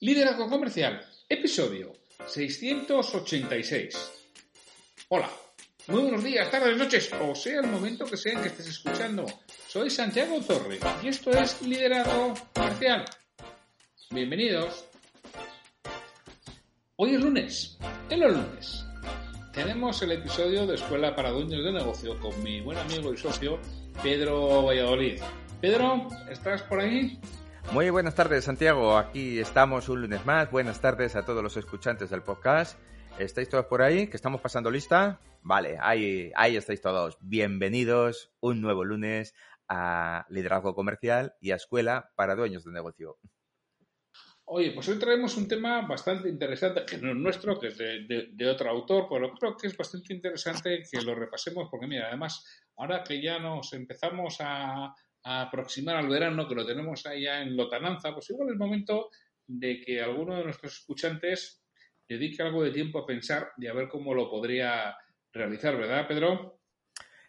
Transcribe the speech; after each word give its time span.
Liderazgo 0.00 0.46
Comercial, 0.50 1.02
episodio 1.26 1.94
686. 2.26 4.12
Hola, 5.08 5.30
muy 5.86 6.02
buenos 6.02 6.22
días, 6.22 6.50
tardes, 6.50 6.76
noches, 6.76 7.10
o 7.18 7.34
sea 7.34 7.60
el 7.60 7.66
momento 7.68 8.04
que 8.04 8.18
sea 8.18 8.34
en 8.34 8.42
que 8.42 8.48
estés 8.48 8.68
escuchando. 8.68 9.24
Soy 9.66 9.88
Santiago 9.88 10.38
Torre 10.42 10.78
y 11.02 11.08
esto 11.08 11.30
es 11.30 11.62
Liderazgo 11.62 12.34
Comercial. 12.52 13.06
Bienvenidos. 14.10 14.84
Hoy 16.96 17.14
es 17.14 17.20
lunes, 17.22 17.78
en 18.10 18.20
los 18.20 18.32
lunes. 18.32 18.84
Tenemos 19.54 20.02
el 20.02 20.12
episodio 20.12 20.66
de 20.66 20.74
Escuela 20.74 21.16
para 21.16 21.30
Dueños 21.30 21.64
de 21.64 21.72
Negocio 21.72 22.20
con 22.20 22.42
mi 22.42 22.60
buen 22.60 22.76
amigo 22.76 23.14
y 23.14 23.16
socio 23.16 23.58
Pedro 24.02 24.62
Valladolid. 24.62 25.22
Pedro, 25.62 26.06
¿estás 26.30 26.60
por 26.64 26.80
ahí? 26.80 27.18
Muy 27.72 27.90
buenas 27.90 28.14
tardes, 28.14 28.44
Santiago. 28.44 28.96
Aquí 28.96 29.38
estamos 29.38 29.88
un 29.88 30.00
lunes 30.00 30.24
más. 30.24 30.50
Buenas 30.50 30.80
tardes 30.80 31.14
a 31.16 31.24
todos 31.24 31.42
los 31.42 31.56
escuchantes 31.56 32.10
del 32.10 32.22
podcast. 32.22 32.78
¿Estáis 33.18 33.48
todos 33.48 33.66
por 33.66 33.82
ahí? 33.82 34.06
¿Que 34.06 34.16
estamos 34.16 34.40
pasando 34.40 34.70
lista? 34.70 35.20
Vale, 35.42 35.76
ahí, 35.80 36.32
ahí 36.36 36.56
estáis 36.56 36.80
todos. 36.80 37.18
Bienvenidos 37.20 38.32
un 38.40 38.60
nuevo 38.60 38.84
lunes 38.84 39.34
a 39.68 40.26
Liderazgo 40.30 40.74
Comercial 40.74 41.34
y 41.40 41.50
a 41.50 41.56
Escuela 41.56 42.10
para 42.16 42.34
Dueños 42.34 42.64
de 42.64 42.72
Negocio. 42.72 43.18
Oye, 44.48 44.70
pues 44.70 44.88
hoy 44.88 44.98
traemos 44.98 45.36
un 45.36 45.48
tema 45.48 45.82
bastante 45.88 46.28
interesante, 46.28 46.86
que 46.86 46.98
no 46.98 47.10
es 47.10 47.16
nuestro, 47.16 47.58
que 47.58 47.66
es 47.66 47.78
de, 47.78 48.28
de, 48.32 48.48
otro 48.48 48.70
autor, 48.70 49.08
pero 49.10 49.32
creo 49.34 49.56
que 49.56 49.66
es 49.66 49.76
bastante 49.76 50.14
interesante 50.14 50.84
que 50.88 51.02
lo 51.02 51.16
repasemos, 51.16 51.66
porque 51.68 51.88
mira, 51.88 52.06
además, 52.06 52.44
ahora 52.76 53.02
que 53.02 53.20
ya 53.20 53.40
nos 53.40 53.72
empezamos 53.72 54.36
a, 54.38 54.94
a 55.28 55.42
aproximar 55.42 55.96
al 55.96 56.08
verano, 56.08 56.46
que 56.46 56.54
lo 56.54 56.64
tenemos 56.64 57.04
allá 57.04 57.42
en 57.42 57.56
lotananza, 57.56 58.12
pues 58.12 58.30
igual 58.30 58.50
es 58.50 58.56
momento 58.56 59.10
de 59.44 59.80
que 59.80 60.00
alguno 60.00 60.36
de 60.36 60.44
nuestros 60.44 60.78
escuchantes 60.78 61.64
dedique 62.08 62.44
algo 62.44 62.62
de 62.62 62.70
tiempo 62.70 63.00
a 63.00 63.06
pensar 63.06 63.48
y 63.58 63.66
a 63.66 63.74
ver 63.74 63.88
cómo 63.88 64.14
lo 64.14 64.30
podría 64.30 64.96
realizar, 65.32 65.76
¿verdad, 65.76 66.06
Pedro? 66.06 66.60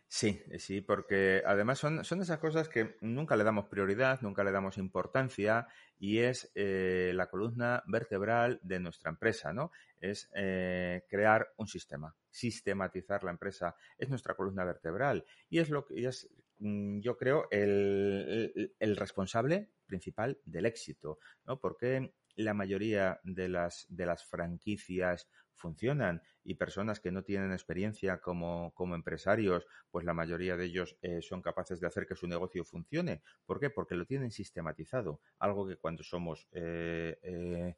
Sí, 0.07 0.39
sí, 0.59 0.81
porque 0.81 1.41
además 1.43 1.79
son, 1.79 2.05
son 2.05 2.21
esas 2.21 2.37
cosas 2.37 2.69
que 2.69 2.97
nunca 3.01 3.35
le 3.35 3.43
damos 3.43 3.65
prioridad, 3.65 4.21
nunca 4.21 4.43
le 4.43 4.51
damos 4.51 4.77
importancia 4.77 5.67
y 5.97 6.19
es 6.19 6.51
eh, 6.53 7.13
la 7.15 7.27
columna 7.27 7.81
vertebral 7.87 8.59
de 8.61 8.79
nuestra 8.79 9.09
empresa, 9.09 9.53
¿no? 9.53 9.71
Es 9.99 10.29
eh, 10.35 11.03
crear 11.09 11.51
un 11.57 11.67
sistema, 11.67 12.15
sistematizar 12.29 13.23
la 13.23 13.31
empresa, 13.31 13.75
es 13.97 14.07
nuestra 14.07 14.35
columna 14.35 14.63
vertebral 14.63 15.25
y 15.49 15.57
es 15.57 15.69
lo 15.71 15.83
que 15.83 16.05
es 16.07 16.29
yo 16.59 17.17
creo, 17.17 17.47
el, 17.51 18.73
el, 18.79 18.95
responsable 18.95 19.69
principal 19.85 20.39
del 20.45 20.65
éxito, 20.65 21.19
¿no? 21.45 21.59
Porque 21.59 22.13
la 22.35 22.53
mayoría 22.53 23.19
de 23.23 23.49
las, 23.49 23.85
de 23.89 24.05
las 24.05 24.25
franquicias 24.25 25.27
funcionan 25.57 26.21
y 26.43 26.55
personas 26.55 26.99
que 26.99 27.11
no 27.11 27.23
tienen 27.23 27.51
experiencia 27.51 28.19
como, 28.21 28.73
como 28.73 28.95
empresarios, 28.95 29.65
pues 29.91 30.05
la 30.05 30.13
mayoría 30.13 30.55
de 30.55 30.65
ellos 30.65 30.97
eh, 31.01 31.21
son 31.21 31.41
capaces 31.41 31.79
de 31.79 31.87
hacer 31.87 32.05
que 32.05 32.15
su 32.15 32.27
negocio 32.27 32.63
funcione. 32.63 33.21
¿Por 33.45 33.59
qué? 33.59 33.69
Porque 33.69 33.95
lo 33.95 34.05
tienen 34.05 34.31
sistematizado, 34.31 35.19
algo 35.39 35.67
que 35.67 35.77
cuando 35.77 36.03
somos 36.03 36.47
eh, 36.51 37.17
eh, 37.21 37.75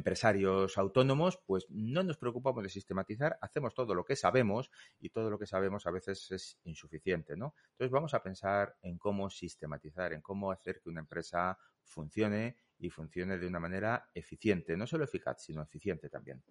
empresarios 0.00 0.78
autónomos, 0.78 1.38
pues 1.46 1.66
no 1.68 2.02
nos 2.02 2.16
preocupamos 2.16 2.62
de 2.62 2.70
sistematizar, 2.70 3.36
hacemos 3.42 3.74
todo 3.74 3.94
lo 3.94 4.02
que 4.02 4.16
sabemos 4.16 4.70
y 4.98 5.10
todo 5.10 5.28
lo 5.28 5.38
que 5.38 5.46
sabemos 5.46 5.86
a 5.86 5.90
veces 5.90 6.30
es 6.30 6.58
insuficiente, 6.64 7.36
¿no? 7.36 7.54
Entonces 7.72 7.92
vamos 7.92 8.14
a 8.14 8.22
pensar 8.22 8.76
en 8.80 8.96
cómo 8.96 9.28
sistematizar, 9.28 10.14
en 10.14 10.22
cómo 10.22 10.50
hacer 10.50 10.80
que 10.80 10.88
una 10.88 11.00
empresa 11.00 11.58
funcione 11.84 12.56
y 12.78 12.88
funcione 12.88 13.36
de 13.36 13.46
una 13.46 13.60
manera 13.60 14.08
eficiente, 14.14 14.74
no 14.74 14.86
solo 14.86 15.04
eficaz, 15.04 15.44
sino 15.44 15.62
eficiente 15.62 16.08
también. 16.08 16.42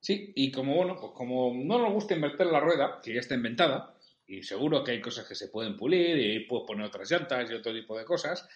Sí, 0.00 0.32
y 0.34 0.50
como 0.50 0.74
bueno, 0.74 0.96
pues 1.00 1.12
como 1.14 1.54
no 1.54 1.78
nos 1.78 1.92
gusta 1.92 2.14
invertir 2.14 2.46
la 2.46 2.60
rueda, 2.60 3.00
que 3.02 3.14
ya 3.14 3.20
está 3.20 3.36
inventada, 3.36 3.96
y 4.26 4.42
seguro 4.42 4.82
que 4.82 4.90
hay 4.90 5.00
cosas 5.00 5.28
que 5.28 5.36
se 5.36 5.48
pueden 5.48 5.76
pulir 5.76 6.18
y 6.18 6.46
puedo 6.46 6.66
poner 6.66 6.86
otras 6.86 7.08
llantas 7.08 7.48
y 7.48 7.54
otro 7.54 7.72
tipo 7.72 7.96
de 7.96 8.04
cosas, 8.04 8.48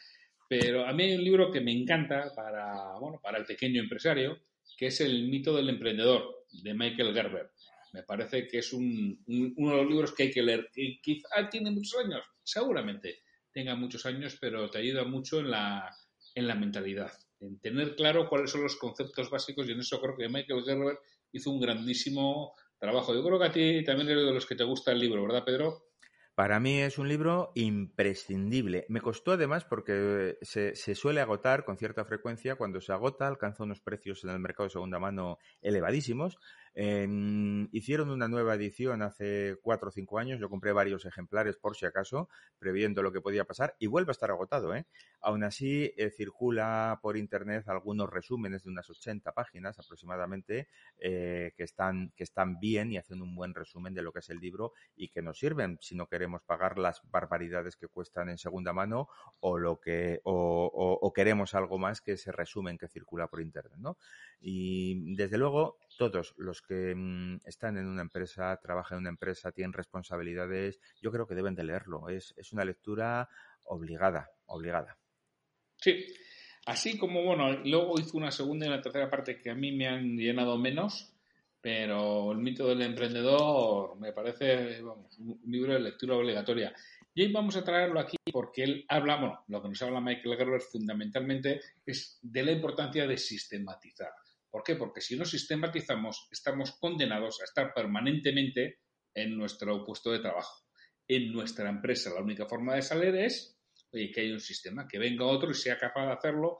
pero 0.50 0.84
a 0.84 0.92
mí 0.92 1.04
hay 1.04 1.14
un 1.14 1.22
libro 1.22 1.52
que 1.52 1.60
me 1.60 1.70
encanta 1.70 2.32
para, 2.34 2.98
bueno, 2.98 3.20
para 3.22 3.38
el 3.38 3.44
pequeño 3.44 3.80
empresario, 3.80 4.36
que 4.76 4.88
es 4.88 5.00
El 5.00 5.28
mito 5.28 5.54
del 5.54 5.68
emprendedor, 5.68 6.44
de 6.50 6.74
Michael 6.74 7.14
Gerber. 7.14 7.52
Me 7.92 8.02
parece 8.02 8.48
que 8.48 8.58
es 8.58 8.72
un, 8.72 9.22
uno 9.28 9.70
de 9.70 9.76
los 9.76 9.88
libros 9.88 10.12
que 10.12 10.24
hay 10.24 10.30
que 10.32 10.42
leer. 10.42 10.68
Y 10.74 11.00
quizá 11.00 11.48
tiene 11.48 11.70
muchos 11.70 12.04
años, 12.04 12.24
seguramente 12.42 13.20
tenga 13.52 13.76
muchos 13.76 14.04
años, 14.06 14.38
pero 14.40 14.68
te 14.68 14.78
ayuda 14.78 15.04
mucho 15.04 15.38
en 15.38 15.52
la, 15.52 15.88
en 16.34 16.48
la 16.48 16.56
mentalidad, 16.56 17.12
en 17.38 17.60
tener 17.60 17.94
claro 17.94 18.28
cuáles 18.28 18.50
son 18.50 18.64
los 18.64 18.74
conceptos 18.74 19.30
básicos 19.30 19.68
y 19.68 19.72
en 19.72 19.78
eso 19.78 20.00
creo 20.00 20.16
que 20.16 20.28
Michael 20.28 20.64
Gerber 20.64 20.98
hizo 21.30 21.52
un 21.52 21.60
grandísimo 21.60 22.56
trabajo. 22.76 23.14
Yo 23.14 23.22
creo 23.22 23.38
que 23.38 23.46
a 23.46 23.52
ti 23.52 23.84
también 23.84 24.08
eres 24.08 24.24
de 24.24 24.34
los 24.34 24.46
que 24.46 24.56
te 24.56 24.64
gusta 24.64 24.90
el 24.90 24.98
libro, 24.98 25.22
¿verdad, 25.22 25.44
Pedro? 25.44 25.89
Para 26.40 26.58
mí 26.58 26.80
es 26.80 26.96
un 26.96 27.06
libro 27.06 27.52
imprescindible. 27.54 28.86
Me 28.88 29.02
costó 29.02 29.32
además 29.32 29.66
porque 29.66 30.38
se, 30.40 30.74
se, 30.74 30.94
suele 30.94 31.20
agotar 31.20 31.66
con 31.66 31.76
cierta 31.76 32.06
frecuencia. 32.06 32.54
Cuando 32.54 32.80
se 32.80 32.92
agota 32.92 33.26
alcanza 33.26 33.64
unos 33.64 33.82
precios 33.82 34.24
en 34.24 34.30
el 34.30 34.38
mercado 34.38 34.64
de 34.64 34.72
segunda 34.72 34.98
mano 34.98 35.38
elevadísimos 35.60 36.38
hicieron 36.74 38.10
una 38.10 38.28
nueva 38.28 38.54
edición 38.54 39.02
hace 39.02 39.56
cuatro 39.62 39.88
o 39.88 39.92
cinco 39.92 40.18
años. 40.18 40.40
Yo 40.40 40.48
compré 40.48 40.72
varios 40.72 41.04
ejemplares 41.04 41.56
por 41.56 41.76
si 41.76 41.86
acaso, 41.86 42.28
previendo 42.58 43.02
lo 43.02 43.12
que 43.12 43.20
podía 43.20 43.44
pasar, 43.44 43.74
y 43.78 43.86
vuelve 43.86 44.10
a 44.10 44.12
estar 44.12 44.30
agotado. 44.30 44.74
¿eh? 44.74 44.86
Aún 45.20 45.44
así, 45.44 45.92
eh, 45.96 46.10
circula 46.10 46.98
por 47.02 47.16
internet 47.16 47.68
algunos 47.68 48.08
resúmenes 48.08 48.64
de 48.64 48.70
unas 48.70 48.88
80 48.88 49.32
páginas 49.32 49.78
aproximadamente 49.78 50.68
eh, 50.98 51.52
que, 51.56 51.64
están, 51.64 52.12
que 52.16 52.24
están 52.24 52.58
bien 52.60 52.92
y 52.92 52.98
hacen 52.98 53.22
un 53.22 53.34
buen 53.34 53.54
resumen 53.54 53.94
de 53.94 54.02
lo 54.02 54.12
que 54.12 54.20
es 54.20 54.30
el 54.30 54.38
libro 54.38 54.72
y 54.96 55.08
que 55.08 55.22
nos 55.22 55.38
sirven 55.38 55.78
si 55.80 55.94
no 55.94 56.06
queremos 56.06 56.42
pagar 56.42 56.78
las 56.78 57.02
barbaridades 57.10 57.76
que 57.76 57.88
cuestan 57.88 58.28
en 58.28 58.38
segunda 58.38 58.72
mano 58.72 59.08
o 59.40 59.58
lo 59.58 59.80
que 59.80 60.20
o, 60.24 60.70
o 60.72 61.12
queremos 61.12 61.54
algo 61.54 61.78
más 61.78 62.00
que 62.00 62.12
ese 62.12 62.32
resumen 62.32 62.78
que 62.78 62.88
circula 62.88 63.28
por 63.28 63.40
internet. 63.40 63.78
¿no? 63.78 63.96
Y 64.40 65.14
desde 65.16 65.38
luego, 65.38 65.78
todos 66.00 66.32
los 66.38 66.62
que 66.62 66.94
mm, 66.96 67.42
están 67.44 67.76
en 67.76 67.86
una 67.86 68.00
empresa, 68.00 68.58
trabajan 68.62 68.96
en 68.96 69.00
una 69.02 69.10
empresa, 69.10 69.52
tienen 69.52 69.74
responsabilidades, 69.74 70.80
yo 71.02 71.12
creo 71.12 71.26
que 71.26 71.34
deben 71.34 71.54
de 71.54 71.62
leerlo. 71.62 72.08
Es, 72.08 72.32
una 72.52 72.64
lectura 72.64 73.28
obligada, 73.64 74.30
obligada. 74.46 74.96
Sí, 75.76 76.06
así 76.64 76.96
como, 76.96 77.22
bueno, 77.22 77.52
luego 77.66 78.00
hizo 78.00 78.16
una 78.16 78.30
segunda 78.30 78.64
y 78.64 78.70
una 78.70 78.80
tercera 78.80 79.10
parte 79.10 79.36
que 79.36 79.50
a 79.50 79.54
mí 79.54 79.72
me 79.72 79.88
han 79.88 80.16
llenado 80.16 80.56
menos, 80.56 81.12
pero 81.60 82.32
el 82.32 82.38
mito 82.38 82.66
del 82.66 82.80
emprendedor 82.80 84.00
me 84.00 84.14
parece 84.14 84.80
vamos, 84.80 85.18
un 85.18 85.38
libro 85.48 85.74
de 85.74 85.80
lectura 85.80 86.16
obligatoria. 86.16 86.72
Y 87.12 87.24
hoy 87.24 87.32
vamos 87.32 87.56
a 87.56 87.64
traerlo 87.64 88.00
aquí 88.00 88.16
porque 88.32 88.62
él 88.62 88.86
habla, 88.88 89.16
bueno, 89.16 89.44
lo 89.48 89.60
que 89.60 89.68
nos 89.68 89.82
habla 89.82 90.00
Michael 90.00 90.38
Gerber 90.38 90.62
fundamentalmente 90.62 91.60
es 91.84 92.18
de 92.22 92.42
la 92.42 92.52
importancia 92.52 93.06
de 93.06 93.18
sistematizar. 93.18 94.12
¿Por 94.50 94.62
qué? 94.62 94.76
Porque 94.76 95.00
si 95.00 95.16
no 95.16 95.24
sistematizamos, 95.24 96.26
estamos 96.30 96.76
condenados 96.80 97.40
a 97.40 97.44
estar 97.44 97.72
permanentemente 97.72 98.80
en 99.14 99.36
nuestro 99.36 99.84
puesto 99.84 100.10
de 100.10 100.18
trabajo, 100.18 100.64
en 101.06 101.32
nuestra 101.32 101.68
empresa. 101.68 102.10
La 102.12 102.22
única 102.22 102.46
forma 102.46 102.74
de 102.74 102.82
salir 102.82 103.14
es, 103.16 103.58
que 103.90 104.20
hay 104.20 104.32
un 104.32 104.40
sistema, 104.40 104.86
que 104.88 104.98
venga 104.98 105.26
otro 105.26 105.50
y 105.50 105.54
sea 105.54 105.78
capaz 105.78 106.06
de 106.06 106.12
hacerlo, 106.12 106.58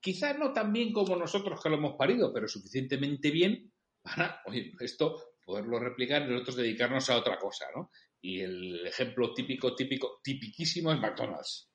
quizá 0.00 0.34
no 0.34 0.52
tan 0.52 0.72
bien 0.72 0.92
como 0.92 1.16
nosotros 1.16 1.60
que 1.60 1.68
lo 1.68 1.76
hemos 1.76 1.96
parido, 1.96 2.32
pero 2.32 2.46
suficientemente 2.46 3.30
bien 3.30 3.72
para, 4.02 4.40
oye, 4.46 4.72
esto 4.80 5.34
poderlo 5.44 5.78
replicar 5.78 6.22
y 6.22 6.30
nosotros 6.30 6.56
dedicarnos 6.56 7.08
a 7.10 7.16
otra 7.16 7.38
cosa, 7.38 7.66
¿no? 7.74 7.90
Y 8.20 8.40
el 8.40 8.86
ejemplo 8.86 9.34
típico, 9.34 9.74
típico, 9.74 10.20
tipiquísimo 10.22 10.92
es 10.92 10.98
McDonald's. 10.98 11.70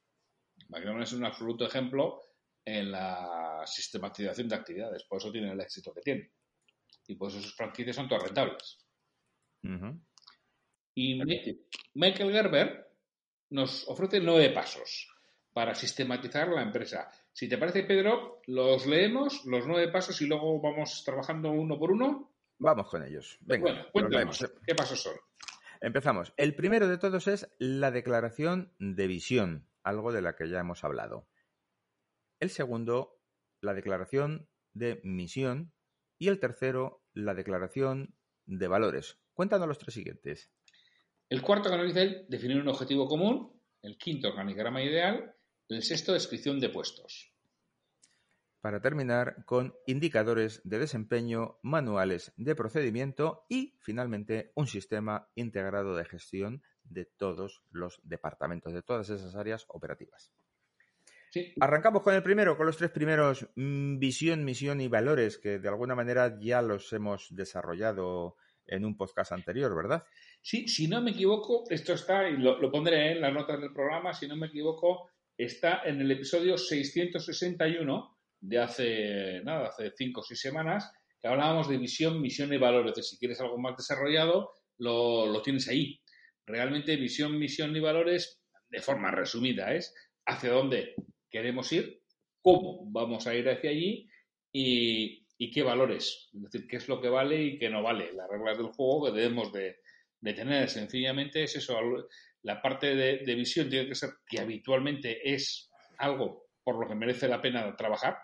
McDonald's 0.70 1.12
es 1.12 1.18
un 1.18 1.26
absoluto 1.26 1.66
ejemplo 1.66 2.22
en 2.78 2.92
la 2.92 3.64
sistematización 3.66 4.48
de 4.48 4.56
actividades. 4.56 5.04
Por 5.04 5.18
eso 5.18 5.32
tienen 5.32 5.52
el 5.52 5.62
éxito 5.62 5.94
que 5.94 6.02
tienen. 6.02 6.32
Y 7.08 7.16
por 7.16 7.30
eso 7.30 7.42
sus 7.42 7.56
franquicias 7.56 7.96
son 7.96 8.08
todas 8.08 8.24
rentables. 8.24 8.78
Y 10.94 11.20
Michael 11.96 12.32
Gerber 12.32 12.88
nos 13.50 13.88
ofrece 13.88 14.20
nueve 14.20 14.52
pasos 14.52 15.12
para 15.52 15.74
sistematizar 15.74 16.50
la 16.50 16.62
empresa. 16.62 17.10
Si 17.34 17.50
te 17.50 17.58
parece, 17.58 17.84
Pedro, 17.84 18.42
los 18.46 18.86
leemos, 18.86 19.46
los 19.46 19.66
nueve 19.66 19.92
pasos, 19.92 20.22
y 20.22 20.28
luego 20.28 20.62
vamos 20.62 21.04
trabajando 21.04 21.52
uno 21.52 21.80
por 21.80 21.92
uno. 21.92 22.34
Vamos 22.60 22.90
con 22.90 23.04
ellos. 23.04 23.38
Venga, 23.42 23.72
bueno, 23.72 23.86
cuéntanos, 23.92 24.46
¿qué 24.66 24.76
pasos 24.76 25.02
son? 25.02 25.16
Empezamos. 25.82 26.34
El 26.38 26.56
primero 26.56 26.88
de 26.88 26.98
todos 26.98 27.28
es 27.28 27.50
la 27.58 27.90
declaración 27.90 28.74
de 28.78 29.08
visión, 29.08 29.68
algo 29.84 30.12
de 30.12 30.22
la 30.22 30.36
que 30.36 30.50
ya 30.50 30.60
hemos 30.60 30.84
hablado. 30.84 31.28
El 32.40 32.50
segundo, 32.50 33.22
la 33.62 33.74
declaración 33.74 34.50
de 34.74 35.02
misión. 35.04 35.74
Y 36.18 36.28
el 36.28 36.40
tercero, 36.40 37.04
la 37.14 37.34
declaración 37.34 38.16
de 38.46 38.68
valores. 38.68 39.18
Cuéntanos 39.34 39.68
los 39.68 39.78
tres 39.78 39.94
siguientes. 39.94 40.52
El 41.30 41.42
cuarto 41.42 41.70
que 41.70 41.84
dice 41.84 42.26
definir 42.28 42.58
un 42.58 42.68
objetivo 42.68 43.08
común. 43.08 43.62
El 43.82 43.98
quinto, 43.98 44.30
organigrama 44.30 44.84
ideal. 44.84 45.36
El 45.70 45.84
sexto, 45.84 46.14
descripción 46.14 46.60
de 46.60 46.70
puestos. 46.70 47.32
para 48.62 48.82
terminar 48.82 49.46
con 49.46 49.74
indicadores 49.88 50.62
de 50.64 50.80
desempeño, 50.80 51.60
manuales 51.62 52.34
de 52.36 52.56
procedimiento 52.56 53.46
y, 53.48 53.78
finalmente, 53.80 54.52
un 54.56 54.68
sistema 54.68 55.30
integrado 55.36 55.96
de 55.96 56.06
gestión 56.06 56.62
de 56.84 57.06
todos 57.06 57.64
los 57.70 58.02
departamentos, 58.04 58.74
de 58.74 58.82
todas 58.82 59.10
esas 59.10 59.36
áreas 59.36 59.66
operativas. 59.70 60.34
Arrancamos 61.60 62.02
con 62.02 62.16
el 62.16 62.24
primero, 62.24 62.58
con 62.58 62.66
los 62.66 62.78
tres 62.78 62.92
primeros, 62.92 63.48
mm, 63.56 64.00
visión, 64.00 64.44
misión 64.44 64.82
y 64.82 64.88
valores, 64.88 65.38
que 65.38 65.60
de 65.60 65.70
alguna 65.70 65.96
manera 65.96 66.38
ya 66.40 66.62
los 66.62 66.92
hemos 66.94 67.28
desarrollado 67.36 68.36
en 68.66 68.86
un 68.86 68.96
podcast 68.96 69.32
anterior, 69.32 69.76
¿verdad? 69.76 70.04
Sí, 70.42 70.68
si 70.68 70.88
no 70.88 71.02
me 71.02 71.12
equivoco, 71.12 71.66
esto 71.70 71.94
está, 71.94 72.30
y 72.30 72.38
lo, 72.38 72.72
pondré 72.72 73.12
en 73.12 73.22
las 73.22 73.34
notas 73.34 73.60
del 73.60 73.74
programa, 73.74 74.14
si 74.14 74.28
no 74.28 74.36
me 74.36 74.48
equivoco, 74.48 75.10
está 75.38 75.82
en 75.86 76.02
el 76.02 76.12
episodio 76.12 76.58
661 76.58 78.18
de 78.42 78.60
hace, 78.60 79.42
nada, 79.44 79.68
hace 79.68 79.92
cinco 79.98 80.22
o 80.22 80.24
seis 80.24 80.40
semanas, 80.40 80.92
que 81.22 81.28
hablábamos 81.28 81.68
de 81.68 81.78
visión, 81.78 82.22
misión 82.22 82.54
y 82.54 82.58
valores. 82.58 83.10
si 83.10 83.18
quieres 83.18 83.42
algo 83.42 83.58
más 83.58 83.76
desarrollado, 83.76 84.54
lo, 84.78 85.28
lo 85.28 85.42
tienes 85.42 85.68
ahí. 85.68 86.00
Realmente 86.46 86.96
visión, 86.96 87.38
misión 87.38 87.76
y 87.76 87.80
valores, 87.80 88.42
de 88.70 88.82
forma 88.82 89.12
resumida, 89.12 89.74
es 89.74 89.94
hacia 90.26 90.52
dónde 90.52 90.96
queremos 91.30 91.72
ir, 91.72 92.02
cómo 92.42 92.90
vamos 92.92 93.28
a 93.28 93.36
ir 93.36 93.50
hacia 93.50 93.70
allí 93.70 94.10
y, 94.52 95.26
qué 95.52 95.64
valores. 95.64 96.30
Es 96.34 96.42
decir, 96.42 96.68
qué 96.68 96.78
es 96.78 96.88
lo 96.88 97.02
que 97.02 97.10
vale 97.10 97.42
y 97.42 97.58
qué 97.58 97.70
no 97.70 97.82
vale. 97.82 98.12
Las 98.14 98.30
reglas 98.30 98.58
del 98.58 98.68
juego 98.68 99.06
que 99.06 99.20
debemos 99.20 99.54
de, 99.54 99.78
tener. 100.22 100.70
Sencillamente 100.70 101.44
es 101.44 101.56
eso. 101.56 101.80
La 102.42 102.62
parte 102.62 102.96
de, 102.96 103.36
visión 103.36 103.70
tiene 103.70 103.88
que 103.88 103.96
ser 103.96 104.12
que 104.28 104.40
habitualmente 104.40 105.34
es 105.34 105.70
algo 105.98 106.50
por 106.64 106.80
lo 106.80 106.88
que 106.88 106.96
merece 106.96 107.28
la 107.28 107.42
pena 107.42 107.76
trabajar. 107.76 108.18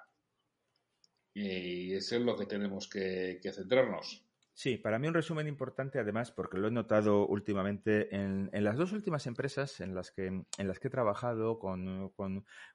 Y 1.33 1.93
eso 1.93 2.15
es 2.15 2.21
lo 2.21 2.35
que 2.35 2.45
tenemos 2.45 2.89
que 2.89 3.39
centrarnos. 3.53 4.24
Sí, 4.57 4.77
para 4.77 4.99
mí 4.99 5.07
un 5.09 5.13
resumen 5.13 5.47
importante, 5.49 5.99
además, 5.99 6.31
porque 6.31 6.57
lo 6.57 6.69
he 6.69 6.71
notado 6.71 7.27
últimamente 7.27 8.15
en, 8.15 8.49
las 8.53 8.77
dos 8.77 8.93
últimas 8.93 9.27
empresas 9.27 9.81
en 9.81 9.93
las 9.93 10.11
que, 10.11 10.27
en 10.27 10.67
las 10.67 10.79
que 10.79 10.87
he 10.87 10.91
trabajado 10.91 11.59
con, 11.59 12.13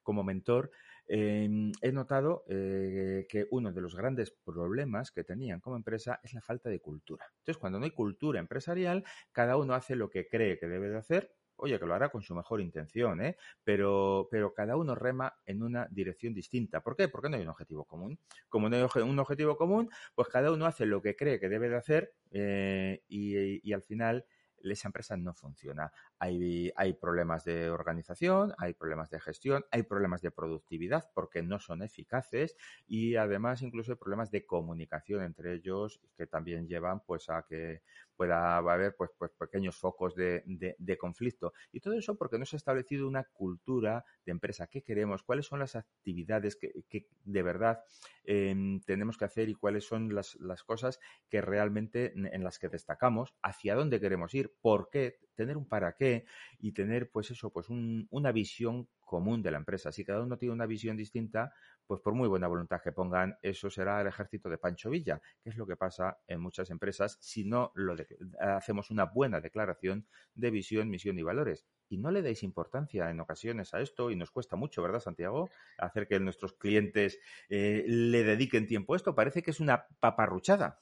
como 0.03 0.23
mentor, 0.23 0.73
em, 1.07 1.73
he 1.81 1.91
notado 1.91 2.45
eh, 2.51 3.27
que 3.31 3.47
uno 3.51 3.73
de 3.73 3.81
los 3.81 3.97
grandes 3.97 4.31
problemas 4.31 5.11
que 5.11 5.25
tenían 5.25 5.61
como 5.61 5.77
empresa 5.77 6.21
es 6.23 6.35
la 6.35 6.43
falta 6.43 6.69
de 6.69 6.81
cultura. 6.81 7.25
Entonces, 7.39 7.59
cuando 7.59 7.79
no 7.79 7.87
hay 7.87 7.93
cultura 7.93 8.41
empresarial, 8.41 9.03
cada 9.33 9.57
uno 9.57 9.73
hace 9.73 9.97
lo 9.97 10.11
que 10.11 10.29
cree 10.29 10.59
que 10.59 10.69
debe 10.69 10.91
de 10.91 10.99
hacer 10.99 11.35
oye, 11.61 11.79
que 11.79 11.87
lo 11.87 11.95
hará 11.95 12.09
con 12.09 12.23
su 12.23 12.35
mejor 12.35 12.61
intención, 12.61 13.21
¿eh? 13.23 13.37
Pero, 13.65 14.29
pero 14.31 14.53
cada 14.55 14.77
uno 14.77 14.95
rema 14.95 15.35
en 15.47 15.63
una 15.63 15.87
dirección 15.91 16.35
distinta. 16.35 16.81
¿Por 16.81 16.97
qué? 16.97 17.09
Porque 17.09 17.29
no 17.29 17.37
hay 17.37 17.43
un 17.43 17.49
objetivo 17.49 17.85
común. 17.85 18.19
Como 18.49 18.69
no 18.69 18.77
hay 18.77 19.03
un 19.03 19.19
objetivo 19.19 19.57
común, 19.57 19.91
pues 20.15 20.29
cada 20.29 20.53
uno 20.53 20.67
hace 20.67 20.87
lo 20.87 21.03
que 21.03 21.17
cree 21.17 21.41
que 21.41 21.49
debe 21.49 21.69
de 21.69 21.77
hacer 21.77 22.15
eh, 22.31 23.03
y, 23.09 23.73
al 23.73 23.83
final 23.83 24.25
esa 24.63 24.89
empresa 24.89 25.17
no 25.17 25.33
funciona. 25.33 25.91
Hay, 26.19 26.71
hay, 26.77 26.93
problemas 26.93 27.45
de 27.45 27.71
organización, 27.71 28.53
hay 28.59 28.75
problemas 28.75 29.09
de 29.09 29.19
gestión, 29.19 29.65
hay 29.71 29.85
problemas 29.85 30.21
de 30.21 30.31
productividad 30.31 31.11
porque 31.15 31.43
no 31.43 31.59
son 31.59 31.83
eficaces 31.83 32.57
y 32.87 33.17
además 33.17 33.63
incluso 33.63 33.93
hay 33.93 33.99
problemas 33.99 34.31
de 34.31 34.45
comunicación 34.45 35.23
entre 35.23 35.55
ellos 35.55 36.03
que 36.15 36.27
también 36.27 36.69
llevan 36.69 37.01
pues 37.01 37.31
a 37.31 37.47
que 37.49 37.81
pueda 38.21 38.59
haber 38.59 38.95
pues, 38.97 39.11
pues 39.17 39.31
pequeños 39.31 39.79
focos 39.79 40.15
de, 40.15 40.99
conflicto. 41.01 41.55
Y 41.73 41.81
todo 41.81 41.95
eso 41.95 42.19
porque 42.19 42.39
no 42.39 42.45
se 42.45 42.57
ha 42.57 42.59
establecido 42.59 43.09
una 43.09 43.25
cultura 43.25 44.05
de 44.27 44.33
empresa. 44.33 44.67
¿Qué 44.67 44.83
queremos? 44.83 45.23
¿Cuáles 45.23 45.47
son 45.47 45.61
las 45.61 45.75
actividades 45.75 46.55
que, 46.57 47.07
de 47.25 47.43
verdad 47.43 47.81
em, 48.25 48.83
tenemos 48.83 49.17
que 49.17 49.25
hacer 49.25 49.49
y 49.49 49.55
cuáles 49.55 49.85
son 49.85 50.15
las, 50.15 50.37
cosas 50.67 51.01
que 51.31 51.41
realmente 51.41 52.13
en 52.15 52.45
las 52.45 52.59
que 52.59 52.69
destacamos? 52.69 53.33
¿Hacia 53.41 53.75
dónde 53.75 54.01
queremos 54.01 54.35
ir? 54.35 54.53
¿Por 54.61 54.91
qué? 54.91 55.17
Tener 55.35 55.57
un 55.57 55.67
para 55.67 55.97
qué 55.97 56.27
y 56.59 56.73
tener 56.73 57.09
pues 57.11 57.31
eso, 57.31 57.51
pues 57.51 57.69
una 57.71 58.33
visión 58.33 58.87
común 59.11 59.43
de 59.43 59.51
la 59.51 59.59
empresa. 59.59 59.91
Si 59.91 60.05
cada 60.05 60.23
uno 60.23 60.39
tiene 60.39 60.55
una 60.55 60.67
visión 60.67 60.97
distinta, 60.97 61.53
pues 61.85 62.01
por 62.01 62.15
muy 62.15 62.29
buena 62.29 62.47
voluntad 62.47 62.81
que 62.81 62.93
pongan, 62.93 63.37
eso 63.43 63.69
será 63.69 64.01
el 64.01 64.07
ejército 64.07 64.49
de 64.49 64.57
Pancho 64.57 64.89
Villa, 64.89 65.21
que 65.43 65.51
es 65.51 65.57
lo 65.57 65.67
que 65.67 65.77
pasa 65.77 66.19
en 66.29 66.41
muchas 66.41 66.71
empresas 66.71 67.19
si 67.21 67.45
no 67.45 67.73
lo 67.75 67.97
hacemos 68.39 68.91
una 68.91 69.07
buena 69.07 69.41
declaración 69.41 70.07
de 70.35 70.53
visión, 70.53 70.89
misión 70.89 71.19
y 71.19 71.25
valores. 71.25 71.67
Y 71.89 71.99
no 71.99 72.13
le 72.13 72.23
dais 72.23 72.45
importancia 72.45 73.11
en 73.11 73.19
ocasiones 73.19 73.75
a 73.75 73.81
esto 73.81 74.13
y 74.13 74.17
nos 74.17 74.31
cuesta 74.31 74.55
mucho, 74.55 74.81
¿verdad, 74.81 75.01
Santiago? 75.01 75.51
Hacer 75.79 76.07
que 76.07 76.21
nuestros 76.21 76.53
clientes 76.53 77.19
eh, 77.49 77.85
le 77.89 78.23
dediquen 78.23 78.69
tiempo 78.69 78.95
a 78.95 78.97
esto. 78.97 79.17
Parece 79.17 79.43
que 79.43 79.51
es 79.51 79.59
una 79.59 79.89
paparruchada. 79.99 80.81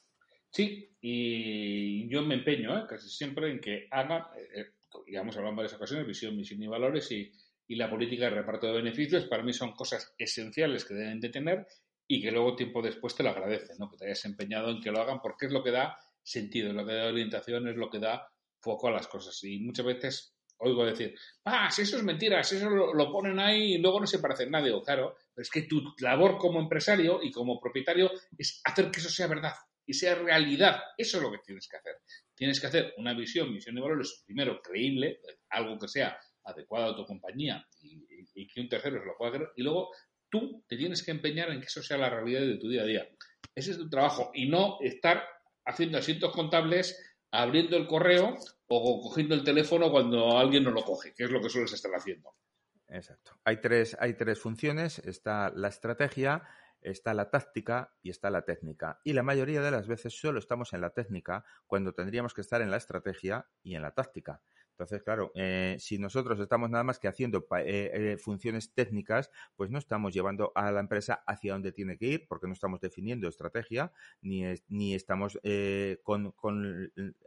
Sí, 0.50 0.94
y 1.00 2.08
yo 2.08 2.20
me 2.22 2.34
empeño 2.34 2.76
¿eh? 2.76 2.84
casi 2.86 3.08
siempre 3.08 3.50
en 3.50 3.60
que 3.60 3.88
hagan, 3.90 4.24
eh, 4.36 4.72
digamos, 5.06 5.34
hablamos 5.36 5.52
en 5.52 5.56
varias 5.56 5.74
ocasiones, 5.74 6.06
visión, 6.06 6.36
misión 6.36 6.62
y 6.62 6.66
valores 6.66 7.10
y 7.10 7.32
y 7.68 7.76
la 7.76 7.90
política 7.90 8.24
de 8.24 8.30
reparto 8.30 8.66
de 8.66 8.72
beneficios 8.72 9.26
para 9.26 9.42
mí 9.42 9.52
son 9.52 9.72
cosas 9.72 10.14
esenciales 10.18 10.84
que 10.84 10.94
deben 10.94 11.20
de 11.20 11.28
tener 11.28 11.66
y 12.08 12.22
que 12.22 12.32
luego 12.32 12.56
tiempo 12.56 12.80
después 12.80 13.14
te 13.14 13.22
lo 13.22 13.28
agradecen, 13.28 13.76
¿no? 13.78 13.90
que 13.90 13.98
te 13.98 14.06
hayas 14.06 14.24
empeñado 14.24 14.70
en 14.70 14.80
que 14.80 14.90
lo 14.90 15.00
hagan 15.00 15.20
porque 15.20 15.46
es 15.46 15.52
lo 15.52 15.62
que 15.62 15.70
da 15.70 15.98
sentido, 16.22 16.70
es 16.70 16.74
lo 16.74 16.86
que 16.86 16.94
da 16.94 17.06
orientación, 17.06 17.68
es 17.68 17.76
lo 17.76 17.90
que 17.90 17.98
da 17.98 18.26
foco 18.60 18.88
a 18.88 18.92
las 18.92 19.06
cosas. 19.06 19.38
Y 19.44 19.60
muchas 19.60 19.84
veces 19.84 20.34
oigo 20.58 20.84
decir, 20.84 21.14
ah, 21.44 21.70
si 21.70 21.82
eso 21.82 21.98
es 21.98 22.02
mentira, 22.02 22.42
si 22.42 22.56
eso 22.56 22.68
lo, 22.68 23.12
ponen 23.12 23.38
ahí 23.38 23.74
y 23.74 23.78
luego 23.78 24.00
no 24.00 24.06
se 24.06 24.18
parece 24.18 24.44
en 24.44 24.50
nada. 24.50 24.64
Digo, 24.64 24.82
claro, 24.82 25.16
pero 25.34 25.42
es 25.42 25.50
que 25.50 25.62
tu 25.62 25.82
labor 25.98 26.38
como 26.38 26.60
empresario 26.60 27.20
y 27.22 27.30
como 27.30 27.60
propietario 27.60 28.10
es 28.36 28.60
hacer 28.64 28.90
que 28.90 29.00
eso 29.00 29.10
sea 29.10 29.26
verdad 29.26 29.54
y 29.86 29.94
sea 29.94 30.16
realidad. 30.16 30.80
Eso 30.96 31.18
es 31.18 31.22
lo 31.22 31.30
que 31.30 31.38
tienes 31.38 31.68
que 31.68 31.76
hacer. 31.76 31.96
Tienes 32.34 32.60
que 32.60 32.66
hacer 32.66 32.94
una 32.96 33.14
visión, 33.14 33.52
misión 33.52 33.76
y 33.78 33.80
valores, 33.80 34.22
primero, 34.26 34.60
creíble, 34.62 35.20
algo 35.50 35.78
que 35.78 35.88
sea 35.88 36.18
adecuada 36.50 36.90
a 36.90 36.96
tu 36.96 37.04
compañía 37.04 37.66
y, 37.80 38.46
que 38.46 38.60
un 38.60 38.68
tercero 38.68 39.00
se 39.00 39.06
lo 39.06 39.16
pueda 39.16 39.32
creer. 39.32 39.50
Y 39.56 39.62
luego 39.62 39.90
tú 40.30 40.64
te 40.68 40.76
tienes 40.76 41.02
que 41.02 41.10
empeñar 41.10 41.50
en 41.50 41.60
que 41.60 41.66
eso 41.66 41.82
sea 41.82 41.98
la 41.98 42.10
realidad 42.10 42.40
de 42.40 42.58
tu 42.58 42.68
día 42.68 42.82
a 42.82 42.86
día. 42.86 43.08
Ese 43.54 43.72
es 43.72 43.78
tu 43.78 43.88
trabajo 43.88 44.30
y 44.34 44.48
no 44.48 44.78
estar 44.80 45.24
haciendo 45.64 45.98
asientos 45.98 46.32
contables, 46.32 46.98
abriendo 47.30 47.76
el 47.76 47.86
correo 47.86 48.36
o 48.68 49.00
cogiendo 49.02 49.34
el 49.34 49.44
teléfono 49.44 49.90
cuando 49.90 50.38
alguien 50.38 50.64
no 50.64 50.70
lo 50.70 50.82
coge, 50.82 51.12
que 51.14 51.24
es 51.24 51.30
lo 51.30 51.40
que 51.40 51.50
sueles 51.50 51.72
estar 51.72 51.92
haciendo. 51.94 52.34
Exacto. 52.88 53.38
Hay 53.44 53.60
tres, 53.60 53.96
hay 54.00 54.14
tres 54.14 54.40
funciones. 54.40 54.98
Está 55.00 55.50
la 55.54 55.68
estrategia, 55.68 56.48
está 56.80 57.14
la 57.14 57.30
táctica 57.30 57.92
y 58.02 58.10
está 58.10 58.30
la 58.30 58.42
técnica. 58.42 59.00
Y 59.04 59.12
la 59.12 59.22
mayoría 59.22 59.60
de 59.60 59.70
las 59.70 59.86
veces 59.86 60.18
solo 60.18 60.38
estamos 60.38 60.72
en 60.72 60.80
la 60.80 60.90
técnica 60.90 61.44
cuando 61.66 61.92
tendríamos 61.92 62.34
que 62.34 62.40
estar 62.40 62.62
en 62.62 62.70
la 62.70 62.76
estrategia 62.76 63.46
y 63.62 63.74
en 63.74 63.82
la 63.82 63.92
táctica. 63.92 64.40
Entonces, 64.78 65.02
claro, 65.02 65.32
eh, 65.34 65.74
si 65.80 65.98
nosotros 65.98 66.38
estamos 66.38 66.70
nada 66.70 66.84
más 66.84 67.00
que 67.00 67.08
haciendo 67.08 67.48
eh, 67.58 67.90
eh, 67.92 68.16
funciones 68.16 68.72
técnicas, 68.74 69.28
pues 69.56 69.70
no 69.70 69.78
estamos 69.80 70.14
llevando 70.14 70.52
a 70.54 70.70
la 70.70 70.78
empresa 70.78 71.24
hacia 71.26 71.54
donde 71.54 71.72
tiene 71.72 71.98
que 71.98 72.06
ir, 72.06 72.28
porque 72.28 72.46
no 72.46 72.52
estamos 72.52 72.80
definiendo 72.80 73.26
estrategia, 73.26 73.90
ni, 74.20 74.44
ni 74.68 74.94
estamos 74.94 75.36
con, 76.04 76.32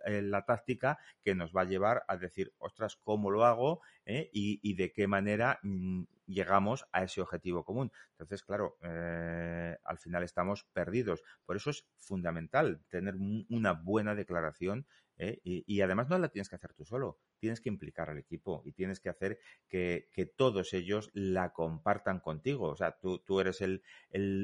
la 0.05 0.45
táctica 0.45 0.97
que 1.21 1.35
nos 1.35 1.51
va 1.53 1.61
a 1.61 1.65
llevar 1.65 2.05
a 2.07 2.15
decir, 2.15 2.53
ostras, 2.57 2.95
¿cómo 2.95 3.29
lo 3.29 3.43
hago? 3.43 3.81
Y, 4.05 4.73
de 4.75 4.93
qué 4.93 5.07
manera 5.07 5.59
mm, 5.61 6.03
llegamos 6.27 6.85
a 6.93 7.03
ese 7.03 7.19
objetivo 7.19 7.65
común. 7.65 7.91
Entonces, 8.11 8.43
claro, 8.43 8.77
al 8.81 9.97
final 9.97 10.23
estamos 10.23 10.63
perdidos. 10.71 11.21
Por 11.45 11.57
eso 11.57 11.69
es 11.69 11.85
fundamental 11.97 12.79
tener 12.87 13.15
una 13.49 13.73
buena 13.73 14.15
declaración 14.15 14.85
¿eh? 15.21 15.39
Y, 15.43 15.81
además 15.81 16.09
no 16.09 16.17
la 16.17 16.29
tienes 16.29 16.49
que 16.49 16.55
hacer 16.55 16.73
tú 16.73 16.83
solo, 16.83 17.19
tienes 17.39 17.61
que 17.61 17.69
implicar 17.69 18.09
al 18.09 18.17
equipo 18.17 18.63
y 18.65 18.73
tienes 18.73 18.99
que 18.99 19.09
hacer 19.09 19.39
que, 19.69 20.09
todos 20.35 20.73
ellos 20.73 21.09
la 21.13 21.53
compartan 21.53 22.19
contigo. 22.19 22.69
O 22.69 22.75
sea, 22.75 22.97
tú, 22.99 23.39
eres 23.39 23.61
el, 23.61 23.83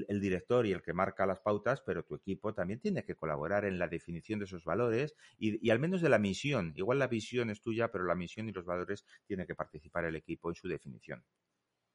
director 0.07 0.65
y 0.65 0.72
el 0.72 0.81
que 0.81 0.93
marca 0.93 1.25
las 1.25 1.39
pautas, 1.39 1.81
pero 1.81 2.03
tu 2.03 2.15
equipo 2.15 2.53
también 2.53 2.79
tiene 2.79 3.03
que 3.03 3.15
colaborar 3.15 3.65
en 3.65 3.79
la 3.79 3.88
definición 3.88 4.39
de 4.39 4.46
esos 4.46 4.63
valores 4.63 5.15
y, 5.38 5.65
y 5.65 5.72
al 5.72 5.79
menos 5.79 6.01
de 6.01 6.10
la 6.10 6.19
misión. 6.19 6.74
Igual 6.75 7.00
la 7.00 7.07
visión 7.07 7.50
es 7.50 7.62
tuya, 7.62 7.91
pero 7.91 8.05
la 8.05 8.15
misión 8.15 8.48
y 8.48 8.51
los 8.51 8.65
valores 8.65 9.05
tiene 9.25 9.48
que 9.48 9.55
participar 9.55 10.05
el 10.05 10.15
equipo 10.15 10.50
en 10.50 10.55
su 10.55 10.67
definición. 10.67 11.24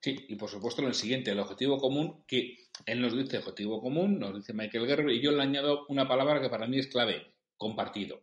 Sí, 0.01 0.27
y 0.29 0.35
por 0.35 0.51
supuesto 0.51 0.83
en 0.83 0.89
el 0.89 0.95
siguiente, 0.95 1.31
el 1.31 1.39
objetivo 1.39 1.79
común, 1.79 2.25
que 2.27 2.59
él 2.87 3.01
nos 3.01 3.17
dice 3.17 3.39
objetivo 3.39 3.81
común, 3.81 4.19
nos 4.19 4.35
dice 4.35 4.53
Michael 4.53 4.89
Gerber, 4.89 5.15
y 5.15 5.23
yo 5.23 5.31
le 5.31 5.41
añado 5.41 5.87
una 5.89 6.09
palabra 6.09 6.41
que 6.41 6.49
para 6.49 6.67
mí 6.67 6.81
es 6.81 6.89
clave, 6.89 7.37
compartido. 7.57 8.21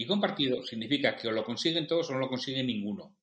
Y 0.00 0.06
compartido 0.06 0.62
significa 0.62 1.16
que 1.16 1.26
o 1.26 1.32
lo 1.32 1.42
consiguen 1.42 1.88
todos 1.88 2.08
o 2.08 2.12
no 2.12 2.20
lo 2.20 2.28
consigue 2.28 2.62
ninguno. 2.62 3.16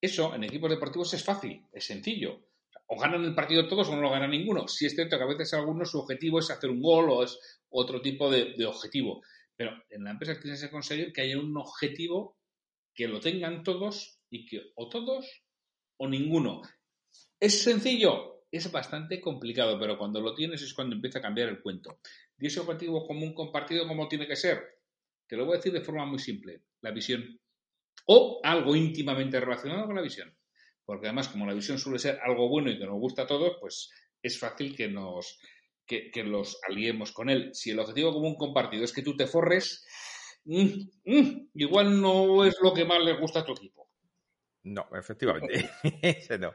Eso 0.00 0.34
en 0.34 0.42
equipos 0.42 0.68
deportivos 0.68 1.14
es 1.14 1.24
fácil, 1.24 1.62
es 1.72 1.86
sencillo. 1.86 2.48
O 2.88 2.98
ganan 2.98 3.24
el 3.24 3.36
partido 3.36 3.68
todos 3.68 3.88
o 3.88 3.94
no 3.94 4.02
lo 4.02 4.10
gana 4.10 4.26
ninguno. 4.26 4.66
Si 4.66 4.84
es 4.84 4.96
cierto 4.96 5.16
que 5.16 5.22
a 5.22 5.28
veces 5.28 5.54
algunos 5.54 5.92
su 5.92 6.00
objetivo 6.00 6.40
es 6.40 6.50
hacer 6.50 6.70
un 6.70 6.82
gol 6.82 7.08
o 7.10 7.22
es 7.22 7.38
otro 7.68 8.02
tipo 8.02 8.28
de, 8.28 8.66
objetivo. 8.66 9.22
Pero 9.54 9.80
en 9.88 10.02
la 10.02 10.10
empresa 10.10 10.40
tienes 10.40 10.60
que 10.60 10.70
conseguir 10.70 11.12
que 11.12 11.20
haya 11.20 11.38
un 11.38 11.56
objetivo 11.56 12.36
que 12.92 13.06
lo 13.06 13.20
tengan 13.20 13.62
todos 13.62 14.18
y 14.28 14.44
que 14.44 14.72
o 14.74 14.88
todos 14.88 15.44
o 15.98 16.08
ninguno. 16.08 16.62
¿Es 17.38 17.62
sencillo? 17.62 18.32
es 18.50 18.70
bastante 18.72 19.20
complicado, 19.20 19.78
pero 19.78 19.98
cuando 19.98 20.20
lo 20.20 20.34
tienes 20.34 20.62
es 20.62 20.72
cuando 20.72 20.94
empieza 20.94 21.18
a 21.18 21.22
cambiar 21.22 21.48
el 21.48 21.60
cuento. 21.60 21.98
¿Y 22.38 22.46
ese 22.46 22.60
objetivo 22.60 23.06
común 23.06 23.34
compartido 23.34 23.86
cómo 23.86 24.08
tiene 24.08 24.26
que 24.26 24.36
ser? 24.36 24.75
Te 25.26 25.36
lo 25.36 25.44
voy 25.44 25.54
a 25.54 25.56
decir 25.56 25.72
de 25.72 25.80
forma 25.80 26.06
muy 26.06 26.18
simple, 26.18 26.62
la 26.80 26.90
visión. 26.90 27.38
O 28.06 28.40
algo 28.42 28.76
íntimamente 28.76 29.40
relacionado 29.40 29.86
con 29.86 29.96
la 29.96 30.02
visión. 30.02 30.36
Porque 30.84 31.08
además, 31.08 31.28
como 31.28 31.46
la 31.46 31.54
visión 31.54 31.78
suele 31.78 31.98
ser 31.98 32.20
algo 32.22 32.48
bueno 32.48 32.70
y 32.70 32.78
que 32.78 32.86
nos 32.86 33.00
gusta 33.00 33.22
a 33.22 33.26
todos, 33.26 33.56
pues 33.60 33.90
es 34.22 34.38
fácil 34.38 34.76
que 34.76 34.88
nos 34.88 35.38
que, 35.86 36.10
los 36.24 36.58
aliemos 36.68 37.12
con 37.12 37.30
él. 37.30 37.50
Si 37.54 37.70
el 37.70 37.78
objetivo 37.78 38.12
común 38.12 38.36
compartido 38.36 38.84
es 38.84 38.92
que 38.92 39.02
tú 39.02 39.16
te 39.16 39.26
forres, 39.26 39.86
mm, 40.44 40.66
mm, 41.04 41.48
igual 41.54 42.00
no 42.00 42.44
es 42.44 42.56
lo 42.62 42.74
que 42.74 42.84
más 42.84 43.02
le 43.02 43.18
gusta 43.18 43.40
a 43.40 43.44
tu 43.44 43.52
equipo. 43.52 43.85
No, 44.66 44.84
efectivamente. 44.94 45.70
Ese 46.02 46.38
no. 46.38 46.52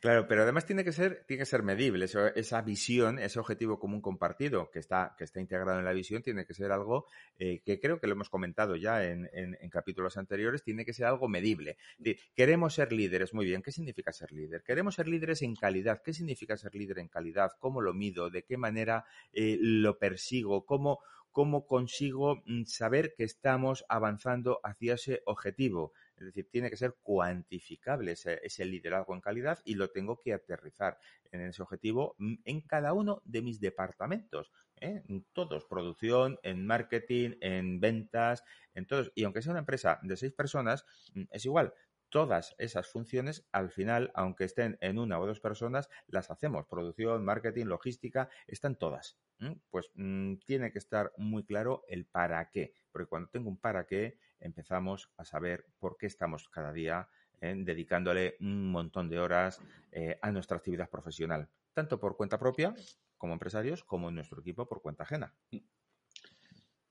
Claro, 0.00 0.26
pero 0.26 0.42
además 0.42 0.66
tiene 0.66 0.82
que 0.82 0.90
ser, 0.90 1.24
tiene 1.28 1.42
que 1.42 1.46
ser 1.46 1.62
medible. 1.62 2.06
esa 2.34 2.60
visión, 2.62 3.20
ese 3.20 3.38
objetivo 3.38 3.78
común 3.78 4.00
compartido 4.00 4.68
que 4.72 4.80
está, 4.80 5.14
que 5.16 5.22
está 5.22 5.40
integrado 5.40 5.78
en 5.78 5.84
la 5.84 5.92
visión, 5.92 6.22
tiene 6.22 6.44
que 6.44 6.54
ser 6.54 6.72
algo 6.72 7.06
eh, 7.38 7.60
que 7.64 7.78
creo 7.78 8.00
que 8.00 8.08
lo 8.08 8.14
hemos 8.14 8.30
comentado 8.30 8.74
ya 8.74 9.04
en, 9.04 9.28
capítulos 9.70 10.16
anteriores, 10.16 10.64
tiene 10.64 10.84
que 10.84 10.92
ser 10.92 11.06
algo 11.06 11.28
medible. 11.28 11.76
Queremos 12.34 12.74
ser 12.74 12.92
líderes, 12.92 13.32
muy 13.32 13.46
bien. 13.46 13.62
¿Qué 13.62 13.70
significa 13.70 14.12
ser 14.12 14.32
líder? 14.32 14.64
Queremos 14.64 14.96
ser 14.96 15.06
líderes 15.06 15.40
en 15.42 15.54
calidad. 15.54 16.02
¿Qué 16.02 16.12
significa 16.12 16.56
ser 16.56 16.74
líder 16.74 16.98
en 16.98 17.06
calidad? 17.06 17.52
¿Cómo 17.60 17.80
lo 17.80 17.94
mido? 17.94 18.28
¿De 18.28 18.42
qué 18.42 18.56
manera 18.56 19.04
eh, 19.32 19.56
lo 19.60 19.98
persigo? 19.98 20.66
¿Cómo, 20.66 20.98
cómo 21.36 21.66
consigo 21.66 22.42
mm, 22.46 22.64
saber 22.64 23.12
que 23.14 23.24
estamos 23.24 23.84
avanzando 23.90 24.58
hacia 24.64 24.94
ese 24.94 25.20
objetivo. 25.26 25.92
Es 26.16 26.24
decir, 26.24 26.48
tiene 26.50 26.70
que 26.70 26.76
ser 26.76 26.96
cuantificable 27.02 28.12
ese, 28.12 28.64
liderazgo 28.64 29.14
en 29.14 29.20
calidad 29.20 29.58
y 29.64 29.74
lo 29.74 29.90
tengo 29.90 30.18
que 30.18 30.32
aterrizar 30.32 30.98
en 31.30 31.42
ese 31.42 31.62
objetivo 31.62 32.14
mm, 32.18 32.34
en 32.44 32.60
cada 32.62 32.92
uno 32.92 33.22
de 33.24 33.42
mis 33.42 33.60
departamentos. 33.60 34.52
¿eh? 34.80 35.02
En 35.08 35.24
todos, 35.32 35.64
producción, 35.66 36.38
en 36.42 36.66
marketing, 36.66 37.36
en 37.40 37.80
ventas, 37.80 38.42
en 38.74 38.86
todos. 38.86 39.12
Y 39.14 39.24
aunque 39.24 39.42
sea 39.42 39.52
una 39.52 39.60
empresa 39.60 39.98
de 40.02 40.16
seis 40.16 40.32
personas, 40.32 40.84
mm, 41.14 41.24
es 41.30 41.44
igual 41.44 41.74
todas 42.08 42.54
esas 42.58 42.88
funciones, 42.88 43.46
al 43.52 43.70
final, 43.70 44.10
aunque 44.14 44.44
estén 44.44 44.78
en 44.80 44.98
una 44.98 45.18
o 45.18 45.26
dos 45.26 45.40
personas, 45.40 45.88
las 46.06 46.30
hacemos. 46.30 46.66
Producción, 46.66 47.24
marketing, 47.24 47.66
logística, 47.66 48.28
están 48.46 48.76
todas. 48.76 49.18
Pues 49.70 49.90
mm, 49.94 50.36
tiene 50.46 50.72
que 50.72 50.78
estar 50.78 51.12
muy 51.18 51.44
claro 51.44 51.84
el 51.88 52.06
para 52.06 52.48
qué, 52.50 52.72
porque 52.90 53.08
cuando 53.08 53.28
tengo 53.28 53.50
un 53.50 53.58
para 53.58 53.86
qué, 53.86 54.18
empezamos 54.40 55.10
a 55.16 55.24
saber 55.24 55.66
por 55.78 55.96
qué 55.96 56.06
estamos 56.06 56.48
cada 56.48 56.72
día 56.72 57.08
¿eh? 57.40 57.54
dedicándole 57.56 58.36
un 58.40 58.70
montón 58.70 59.08
de 59.08 59.18
horas 59.18 59.60
eh, 59.92 60.18
a 60.22 60.30
nuestra 60.30 60.56
actividad 60.56 60.90
profesional, 60.90 61.48
tanto 61.72 61.98
por 61.98 62.16
cuenta 62.16 62.38
propia 62.38 62.74
como 63.16 63.32
empresarios, 63.32 63.84
como 63.84 64.08
en 64.08 64.16
nuestro 64.16 64.40
equipo 64.40 64.68
por 64.68 64.82
cuenta 64.82 65.04
ajena. 65.04 65.34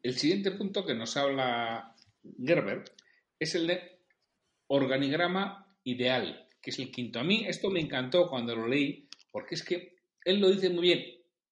El 0.02 0.16
siguiente 0.16 0.52
punto 0.52 0.86
que 0.86 0.96
nos 0.96 1.18
habla 1.18 1.96
Gerber 2.44 2.84
es 3.40 3.56
el 3.56 3.68
de 3.68 4.00
organigrama 4.68 5.76
ideal, 5.84 6.48
que 6.62 6.72
es 6.72 6.80
el 6.80 6.92
quinto. 6.92 7.20
A 7.20 7.24
mí 7.24 7.46
esto 7.48 7.70
me 7.70 7.80
encantó 7.80 8.30
cuando 8.30 8.56
lo 8.56 8.68
leí, 8.68 9.08
porque 9.32 9.56
es 9.56 9.64
que 9.64 9.96
él 10.24 10.40
lo 10.40 10.50
dice 10.50 10.70
muy 10.70 10.82
bien, 10.82 11.04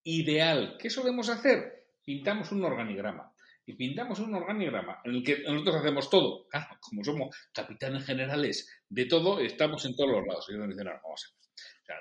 ideal. 0.04 0.78
¿Qué 0.80 0.90
solemos 0.90 1.30
hacer? 1.30 1.88
Pintamos 2.04 2.52
un 2.52 2.64
organigrama. 2.64 3.33
Y 3.66 3.74
pintamos 3.74 4.20
un 4.20 4.36
organigrama 4.36 5.00
en 5.06 5.16
el 5.16 5.24
que 5.24 5.44
nosotros 5.44 5.78
hacemos 5.78 6.10
todo. 6.10 6.48
Claro, 6.50 6.78
como 6.82 7.04
somos 7.04 7.36
capitanes 7.54 8.06
generales 8.06 8.70
de 8.90 9.06
todo, 9.06 9.40
estamos 9.40 9.86
en 9.86 9.96
todos 9.96 10.12
los 10.12 10.28
lados. 10.28 10.48
Y 10.50 10.54
dicen, 10.54 10.76
no, 10.76 10.92
vamos 11.02 11.24
a 11.26 11.44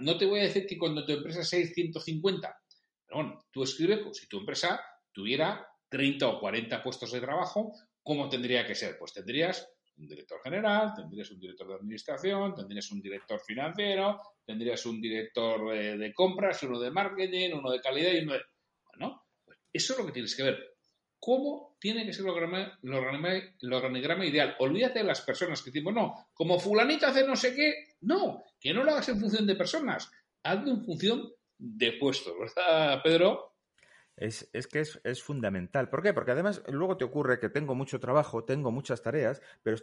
no 0.01 0.17
te 0.17 0.27
voy 0.27 0.41
a 0.41 0.45
decir 0.45 0.67
que 0.67 0.79
cuando 0.79 1.05
tu 1.05 1.13
empresa 1.13 1.43
sea 1.45 1.65
150, 1.67 2.61
pero 3.07 3.17
bueno, 3.17 3.45
tú 3.51 3.63
escribes, 3.63 4.17
si 4.17 4.29
tu 4.29 4.39
empresa 4.39 4.81
tuviera 5.13 5.67
30 5.89 6.27
o 6.27 6.41
40 6.41 6.83
puestos 6.83 7.13
de 7.13 7.21
trabajo, 7.21 7.73
¿cómo 8.03 8.29
tendría 8.29 8.67
que 8.67 8.75
ser? 8.75 8.97
Pues 8.99 9.13
tendrías 9.13 9.69
un 9.97 10.09
director 10.09 10.41
general, 10.43 10.93
tendrías 10.97 11.31
un 11.31 11.39
director 11.39 11.69
de 11.69 11.75
administración, 11.75 12.55
tendrías 12.55 12.91
un 12.91 13.03
director 13.03 13.41
financiero, 13.41 14.21
tendrías 14.45 14.87
un 14.87 15.01
director 15.01 15.71
de, 15.71 16.15
compras, 16.15 16.63
uno 16.63 16.81
de 16.81 16.91
marketing, 16.91 17.51
uno 17.55 17.71
de 17.71 17.81
calidad 17.81 18.13
y 18.13 18.25
uno 18.25 18.35
de... 18.35 18.41
Bueno, 18.87 19.25
pues 19.45 19.59
eso 19.73 19.93
es 19.93 19.99
lo 19.99 20.07
que 20.07 20.13
tienes 20.13 20.35
que 20.35 20.45
ver. 20.45 20.72
¿Cómo 21.25 21.77
tiene 21.79 22.05
que 22.05 22.13
ser 22.13 22.25
el 22.27 23.73
organigrama, 23.73 24.27
ideal? 24.27 24.57
Olvídate 24.59 24.99
de 24.99 25.05
las 25.05 25.21
personas 25.21 25.63
que 25.63 25.71
decimos, 25.71 25.95
no, 25.95 26.27
como 26.35 26.59
fulanita 26.59 27.11
hace 27.11 27.25
no 27.25 27.37
sé 27.37 27.55
qué, 27.55 27.95
no, 28.01 28.43
que 28.59 28.75
no 28.75 28.83
lo 28.83 28.91
hagas 28.91 29.09
en 29.09 29.21
función 29.21 29.47
de 29.47 29.55
personas, 29.55 30.11
hazlo 30.43 30.73
en 30.73 30.85
función 30.85 31.33
de 31.59 31.93
puestos, 31.93 32.35
¿verdad, 32.37 33.01
Pedro? 33.05 33.52
Es, 34.23 34.69
que 34.69 34.81
es, 34.81 35.23
fundamental. 35.23 35.89
¿Por 35.89 36.01
qué? 36.01 36.15
Porque 36.15 36.31
además 36.31 36.63
luego 36.69 36.97
te 36.97 37.05
ocurre 37.05 37.41
que 37.41 37.49
tengo 37.49 37.75
mucho 37.75 37.99
trabajo, 37.99 38.45
tengo 38.45 38.71
muchas 38.71 39.03
tareas, 39.03 39.43
pero 39.65 39.79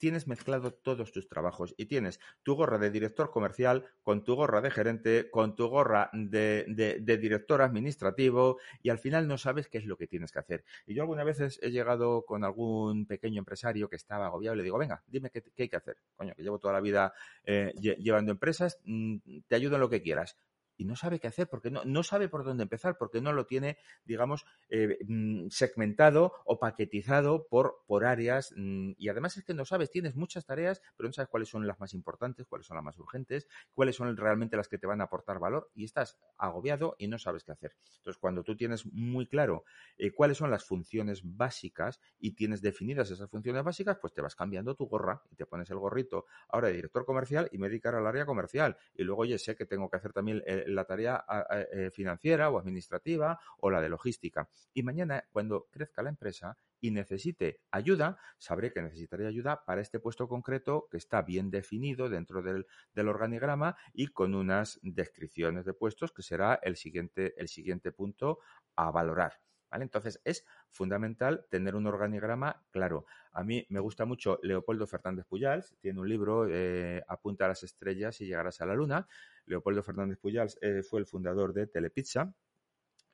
tienes 0.00 0.26
mezclado 0.26 0.72
todos 0.74 1.12
tus 1.12 1.28
trabajos 1.28 1.76
y 1.78 1.86
tienes 1.86 2.18
tu 2.42 2.56
gorra 2.56 2.78
de 2.78 2.90
director 2.90 3.30
comercial 3.30 3.84
con 4.02 4.24
tu 4.24 4.34
gorra 4.34 4.60
de 4.60 4.72
gerente, 4.72 5.30
con 5.30 5.54
tu 5.54 5.68
gorra 5.68 6.10
de, 6.12 7.04
director 7.20 7.62
administrativo 7.62 8.58
y 8.82 8.90
al 8.90 8.98
final 8.98 9.28
no 9.28 9.38
sabes 9.38 9.68
qué 9.68 9.78
es 9.78 9.84
lo 9.84 9.96
que 9.96 10.08
tienes 10.08 10.32
que 10.32 10.40
hacer. 10.40 10.64
Y 10.86 10.94
yo 10.94 11.02
algunas 11.02 11.24
veces 11.24 11.60
he 11.62 11.70
llegado 11.70 12.24
con 12.24 12.42
algún 12.42 13.06
pequeño 13.06 13.38
empresario 13.38 13.88
que 13.88 13.94
estaba 13.94 14.26
agobiado 14.26 14.56
y 14.56 14.58
le 14.58 14.64
digo, 14.64 14.76
venga, 14.76 15.04
dime 15.06 15.30
qué, 15.30 15.44
hay 15.56 15.68
que 15.68 15.76
hacer. 15.76 15.98
Coño, 16.16 16.34
que 16.34 16.42
llevo 16.42 16.58
toda 16.58 16.74
la 16.74 16.80
vida 16.80 17.14
eh, 17.44 17.72
llevando 17.76 18.32
empresas, 18.32 18.80
mm, 18.86 19.18
te 19.46 19.54
ayudo 19.54 19.76
en 19.76 19.82
lo 19.82 19.88
que 19.88 20.02
quieras 20.02 20.36
y 20.76 20.84
no 20.84 20.96
sabe 20.96 21.20
qué 21.20 21.28
hacer, 21.28 21.48
porque 21.48 21.70
no, 21.70 21.84
no 21.84 22.02
sabe 22.02 22.28
por 22.28 22.44
dónde 22.44 22.62
empezar, 22.62 22.96
porque 22.98 23.20
no 23.20 23.32
lo 23.32 23.46
tiene, 23.46 23.78
digamos, 24.04 24.44
eh, 24.68 24.98
mm, 25.06 25.48
segmentado 25.48 26.32
o 26.44 26.58
paquetizado 26.58 27.46
por, 27.48 27.84
por 27.86 28.04
áreas. 28.04 28.52
Mm, 28.56 28.92
y 28.98 29.08
además 29.08 29.36
es 29.36 29.44
que 29.44 29.54
no 29.54 29.64
sabes, 29.64 29.90
tienes 29.90 30.16
muchas 30.16 30.46
tareas, 30.46 30.82
pero 30.96 31.08
no 31.08 31.12
sabes 31.12 31.28
cuáles 31.28 31.48
son 31.48 31.66
las 31.66 31.78
más 31.80 31.94
importantes, 31.94 32.46
cuáles 32.46 32.66
son 32.66 32.76
las 32.76 32.84
más 32.84 32.98
urgentes, 32.98 33.48
cuáles 33.72 33.96
son 33.96 34.16
realmente 34.16 34.56
las 34.56 34.68
que 34.68 34.78
te 34.78 34.86
van 34.86 35.00
a 35.00 35.04
aportar 35.04 35.38
valor 35.38 35.70
y 35.74 35.84
estás 35.84 36.18
agobiado 36.38 36.96
y 36.98 37.08
no 37.08 37.18
sabes 37.18 37.44
qué 37.44 37.52
hacer. 37.52 37.76
Entonces, 37.98 38.18
cuando 38.20 38.42
tú 38.42 38.56
tienes 38.56 38.86
muy 38.86 39.26
claro 39.26 39.64
eh, 39.96 40.12
cuáles 40.12 40.38
son 40.38 40.50
las 40.50 40.64
funciones 40.64 41.22
básicas 41.24 42.00
y 42.18 42.32
tienes 42.32 42.62
definidas 42.62 43.10
esas 43.10 43.30
funciones 43.30 43.62
básicas, 43.64 43.98
pues 44.00 44.12
te 44.12 44.20
vas 44.20 44.34
cambiando 44.34 44.74
tu 44.74 44.86
gorra 44.86 45.22
y 45.30 45.36
te 45.36 45.46
pones 45.46 45.70
el 45.70 45.78
gorrito 45.78 46.26
ahora 46.48 46.68
de 46.68 46.74
director 46.74 47.04
comercial 47.04 47.48
y 47.52 47.58
me 47.58 47.68
dedicar 47.68 47.94
al 47.94 48.06
área 48.06 48.26
comercial. 48.26 48.76
Y 48.94 49.04
luego, 49.04 49.22
oye, 49.22 49.38
sé 49.38 49.56
que 49.56 49.66
tengo 49.66 49.88
que 49.90 49.96
hacer 49.96 50.12
también 50.12 50.42
el 50.46 50.63
la 50.66 50.84
tarea 50.84 51.24
eh, 51.50 51.90
financiera 51.92 52.50
o 52.50 52.58
administrativa 52.58 53.38
o 53.58 53.70
la 53.70 53.80
de 53.80 53.88
logística. 53.88 54.48
Y 54.72 54.82
mañana, 54.82 55.24
cuando 55.32 55.68
crezca 55.70 56.02
la 56.02 56.10
empresa 56.10 56.56
y 56.80 56.90
necesite 56.90 57.60
ayuda, 57.70 58.18
sabré 58.36 58.70
que 58.72 58.82
necesitaré 58.82 59.26
ayuda 59.26 59.64
para 59.64 59.80
este 59.80 60.00
puesto 60.00 60.28
concreto 60.28 60.86
que 60.90 60.98
está 60.98 61.22
bien 61.22 61.50
definido 61.50 62.10
dentro 62.10 62.42
del, 62.42 62.66
organigrama 63.08 63.76
y 63.92 64.08
con 64.08 64.34
unas 64.34 64.78
descripciones 64.82 65.64
de 65.64 65.72
puestos 65.72 66.12
que 66.12 66.22
será 66.22 66.58
el 66.62 66.76
siguiente, 66.76 67.34
el 67.38 67.48
siguiente 67.48 67.90
punto 67.90 68.40
a 68.76 68.90
valorar. 68.90 69.40
Entonces 69.82 70.20
es 70.24 70.44
fundamental 70.70 71.46
tener 71.50 71.74
un 71.74 71.86
organigrama 71.86 72.62
claro. 72.70 73.06
A 73.32 73.42
mí 73.42 73.66
me 73.68 73.80
gusta 73.80 74.04
mucho 74.04 74.38
Leopoldo 74.42 74.86
Fernández 74.86 75.26
Puyals, 75.26 75.74
tiene 75.80 76.00
un 76.00 76.08
libro, 76.08 76.46
eh, 76.48 77.02
Apunta 77.08 77.46
a 77.46 77.48
las 77.48 77.62
estrellas 77.62 78.20
y 78.20 78.26
llegarás 78.26 78.60
a 78.60 78.66
la 78.66 78.74
luna. 78.74 79.08
Leopoldo 79.46 79.82
Fernández 79.82 80.18
Puyals 80.18 80.58
eh, 80.62 80.82
fue 80.82 81.00
el 81.00 81.06
fundador 81.06 81.52
de 81.52 81.66
Telepizza 81.66 82.32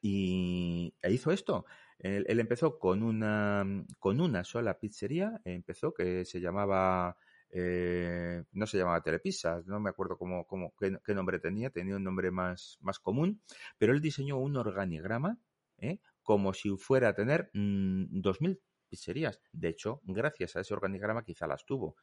y 0.01 0.95
e 1.03 1.13
hizo 1.13 1.31
esto. 1.31 1.67
Él, 1.99 2.41
empezó 2.41 2.79
con 2.79 3.03
una, 3.03 3.65
con 3.99 4.21
una 4.23 4.43
sola 4.43 4.79
pizzería, 4.79 5.41
empezó 5.45 5.93
que 5.93 6.25
se 6.25 6.41
llamaba... 6.41 7.17
Eh, 7.53 8.45
no 8.53 8.65
se 8.67 8.79
llamaba 8.79 9.03
Telepizza, 9.03 9.61
no 9.67 9.81
me 9.81 9.91
acuerdo 9.91 10.17
cómo, 10.17 10.47
qué, 10.79 11.15
nombre 11.15 11.41
tenía, 11.41 11.71
tenía 11.71 11.97
un 11.97 12.05
nombre 12.05 12.31
más, 12.31 12.79
más 12.81 13.01
común, 13.01 13.43
pero 13.77 13.93
él 13.93 14.01
diseñó 14.01 14.39
un 14.39 14.57
organigrama 14.57 15.37
¿eh? 15.81 15.99
Como 16.31 16.55
si 16.55 16.71
fuera 16.77 17.09
a 17.09 17.13
tener 17.13 17.51
mm, 17.55 18.21
dos 18.21 18.41
2.000 18.41 18.61
pizzerías. 18.89 19.41
De 19.51 19.69
hecho, 19.69 20.01
gracias 20.05 20.55
a 20.55 20.61
ese 20.61 20.73
organigrama 20.73 21.25
quizá 21.25 21.49
las 21.49 21.67
tuvo. 21.67 21.97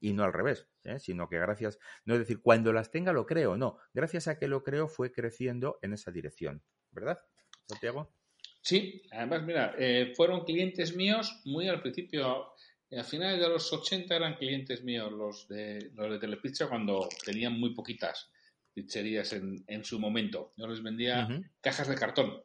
Y 0.00 0.14
no 0.14 0.24
al 0.24 0.32
revés, 0.32 0.66
¿eh? 0.82 0.98
sino 0.98 1.28
que 1.28 1.38
gracias, 1.38 1.78
no 2.06 2.14
es 2.14 2.20
decir, 2.20 2.40
cuando 2.40 2.72
las 2.72 2.90
tenga 2.90 3.12
lo 3.12 3.26
creo, 3.26 3.58
no, 3.58 3.76
gracias 3.92 4.28
a 4.28 4.38
que 4.38 4.48
lo 4.48 4.64
creo 4.64 4.88
fue 4.88 5.12
creciendo 5.12 5.78
en 5.82 5.92
esa 5.92 6.10
dirección, 6.10 6.62
¿verdad, 6.90 7.18
Santiago? 7.66 8.14
Sí, 8.62 9.02
además, 9.12 9.42
mira, 9.42 9.74
eh, 9.78 10.14
fueron 10.16 10.46
clientes 10.46 10.96
míos 10.96 11.42
muy 11.44 11.68
al 11.68 11.82
principio, 11.82 12.54
a 12.96 13.04
finales 13.04 13.40
de 13.40 13.48
los 13.50 13.70
80 13.70 14.16
eran 14.16 14.36
clientes 14.36 14.82
míos 14.82 15.12
los 15.12 15.48
de, 15.48 15.90
los 15.92 16.10
de 16.12 16.18
Telepizza 16.18 16.66
cuando 16.66 17.06
tenían 17.26 17.60
muy 17.60 17.74
poquitas 17.74 18.30
pizzerías 18.72 19.34
en, 19.34 19.62
en 19.66 19.84
su 19.84 19.98
momento. 19.98 20.54
Yo 20.56 20.66
les 20.66 20.82
vendía 20.82 21.28
cajas 21.60 21.88
de 21.88 21.96
cartón 21.96 22.42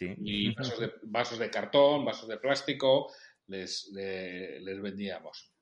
y 0.00 0.54
vasos 0.54 0.80
de, 0.80 0.92
vasos 1.02 1.38
de 1.38 1.50
cartón, 1.50 2.04
vasos 2.04 2.28
de 2.28 2.38
plástico, 2.38 3.12
les, 3.46 3.90
les 3.92 4.80
vendíamos. 4.80 5.52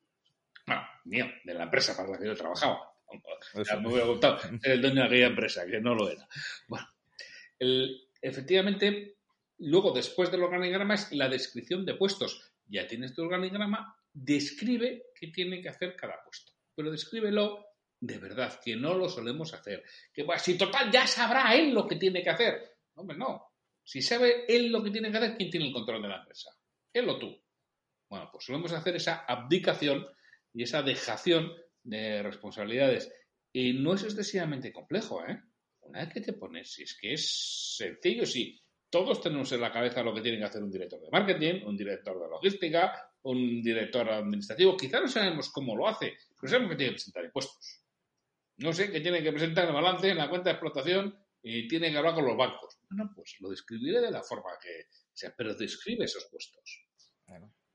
Bueno, 0.67 0.83
mío, 1.05 1.27
de 1.45 1.55
la 1.55 1.65
empresa 1.65 1.97
para 1.97 2.11
la 2.11 2.19
que 2.19 2.27
yo 2.27 2.35
trabajaba. 2.35 2.93
me 3.81 3.89
hubiera 3.89 4.07
gustado 4.07 4.39
ser 4.39 4.73
el 4.73 4.83
dueño 4.83 5.03
de 5.03 5.07
aquella 5.07 5.27
empresa, 5.27 5.67
que 5.67 5.81
no 5.81 5.95
lo 5.95 6.11
era. 6.11 6.29
Bueno, 6.69 6.87
efectivamente, 8.23 9.17
luego, 9.59 9.93
después 9.93 10.31
del 10.31 10.43
organigrama, 10.43 10.95
es 10.95 11.11
la 11.13 11.29
descripción 11.29 11.85
de 11.85 11.95
puestos. 11.95 12.53
Ya 12.67 12.87
tienes 12.87 13.15
tu 13.15 13.23
organigrama, 13.23 13.97
describe 14.13 15.07
qué 15.15 15.29
tiene 15.29 15.61
que 15.61 15.69
hacer 15.69 15.97
cada 15.97 16.23
puesto. 16.23 16.53
Pero 16.75 16.91
descríbelo 16.91 17.67
de 18.01 18.19
verdad, 18.19 18.59
que 18.65 18.77
no 18.77 18.95
lo 18.95 19.09
solemos 19.09 19.53
hacer. 19.53 19.85
Que 20.13 20.25
pues, 20.25 20.43
si 20.43 20.57
total 20.57 20.91
ya 20.91 21.07
sabrá 21.07 21.55
él 21.55 21.75
lo 21.75 21.87
que 21.87 21.97
tiene 21.97 22.23
que 22.23 22.31
hacer. 22.31 22.79
Hombre, 22.95 23.17
no. 23.17 23.50
Si 23.91 24.03
sabe 24.03 24.45
él 24.47 24.71
lo 24.71 24.85
que 24.85 24.93
tiene 24.93 25.11
que 25.11 25.19
hacer, 25.19 25.37
¿quién 25.37 25.51
tiene 25.51 25.67
el 25.67 25.73
control 25.73 26.01
de 26.01 26.07
la 26.07 26.19
empresa? 26.19 26.49
Él 26.93 27.09
o 27.09 27.19
tú. 27.19 27.37
Bueno, 28.09 28.29
pues 28.31 28.45
solemos 28.45 28.71
hacer 28.71 28.95
esa 28.95 29.25
abdicación 29.27 30.07
y 30.55 30.63
esa 30.63 30.81
dejación 30.83 31.53
de 31.83 32.23
responsabilidades. 32.23 33.13
Y 33.53 33.73
no 33.73 33.95
es 33.95 34.05
excesivamente 34.05 34.73
complejo, 34.73 35.27
¿eh? 35.27 35.43
Una 35.81 36.05
vez 36.05 36.15
que 36.15 36.21
te 36.21 36.35
pones, 36.35 36.71
si 36.73 36.85
es 36.85 36.97
que 37.01 37.15
es 37.15 37.75
sencillo, 37.79 38.27
sí. 38.27 38.63
Todos 38.89 39.21
tenemos 39.21 39.51
en 39.51 39.61
la 39.61 39.73
cabeza 39.73 40.05
lo 40.05 40.15
que 40.15 40.21
tiene 40.21 40.39
que 40.39 40.45
hacer 40.45 40.63
un 40.63 40.71
director 40.71 41.01
de 41.01 41.11
marketing, 41.11 41.65
un 41.67 41.77
director 41.77 42.17
de 42.23 42.29
logística, 42.29 43.13
un 43.23 43.61
director 43.61 44.09
administrativo. 44.09 44.77
Quizá 44.77 45.01
no 45.01 45.09
sabemos 45.09 45.51
cómo 45.51 45.75
lo 45.75 45.89
hace, 45.89 46.17
pero 46.41 46.49
sabemos 46.49 46.71
que 46.71 46.77
tiene 46.77 46.93
que 46.93 46.95
presentar 46.95 47.25
impuestos. 47.25 47.83
No 48.59 48.73
sé, 48.73 48.93
que 48.93 49.01
tiene 49.01 49.21
que 49.21 49.33
presentar 49.33 49.67
el 49.67 49.75
balance 49.75 50.09
en 50.09 50.19
la 50.19 50.31
cuenta 50.31 50.51
de 50.51 50.53
explotación 50.53 51.19
y 51.43 51.67
tiene 51.67 51.91
que 51.91 51.99
hablar 51.99 52.15
con 52.15 52.27
los 52.27 52.37
bancos. 52.37 52.70
Bueno, 52.91 53.13
pues 53.15 53.37
lo 53.41 53.51
describiré 53.51 54.01
de 54.01 54.11
la 54.11 54.23
forma 54.23 54.51
que 54.61 54.89
sea, 55.13 55.33
pero 55.37 55.55
describe 55.55 56.05
esos 56.05 56.27
puestos. 56.31 56.85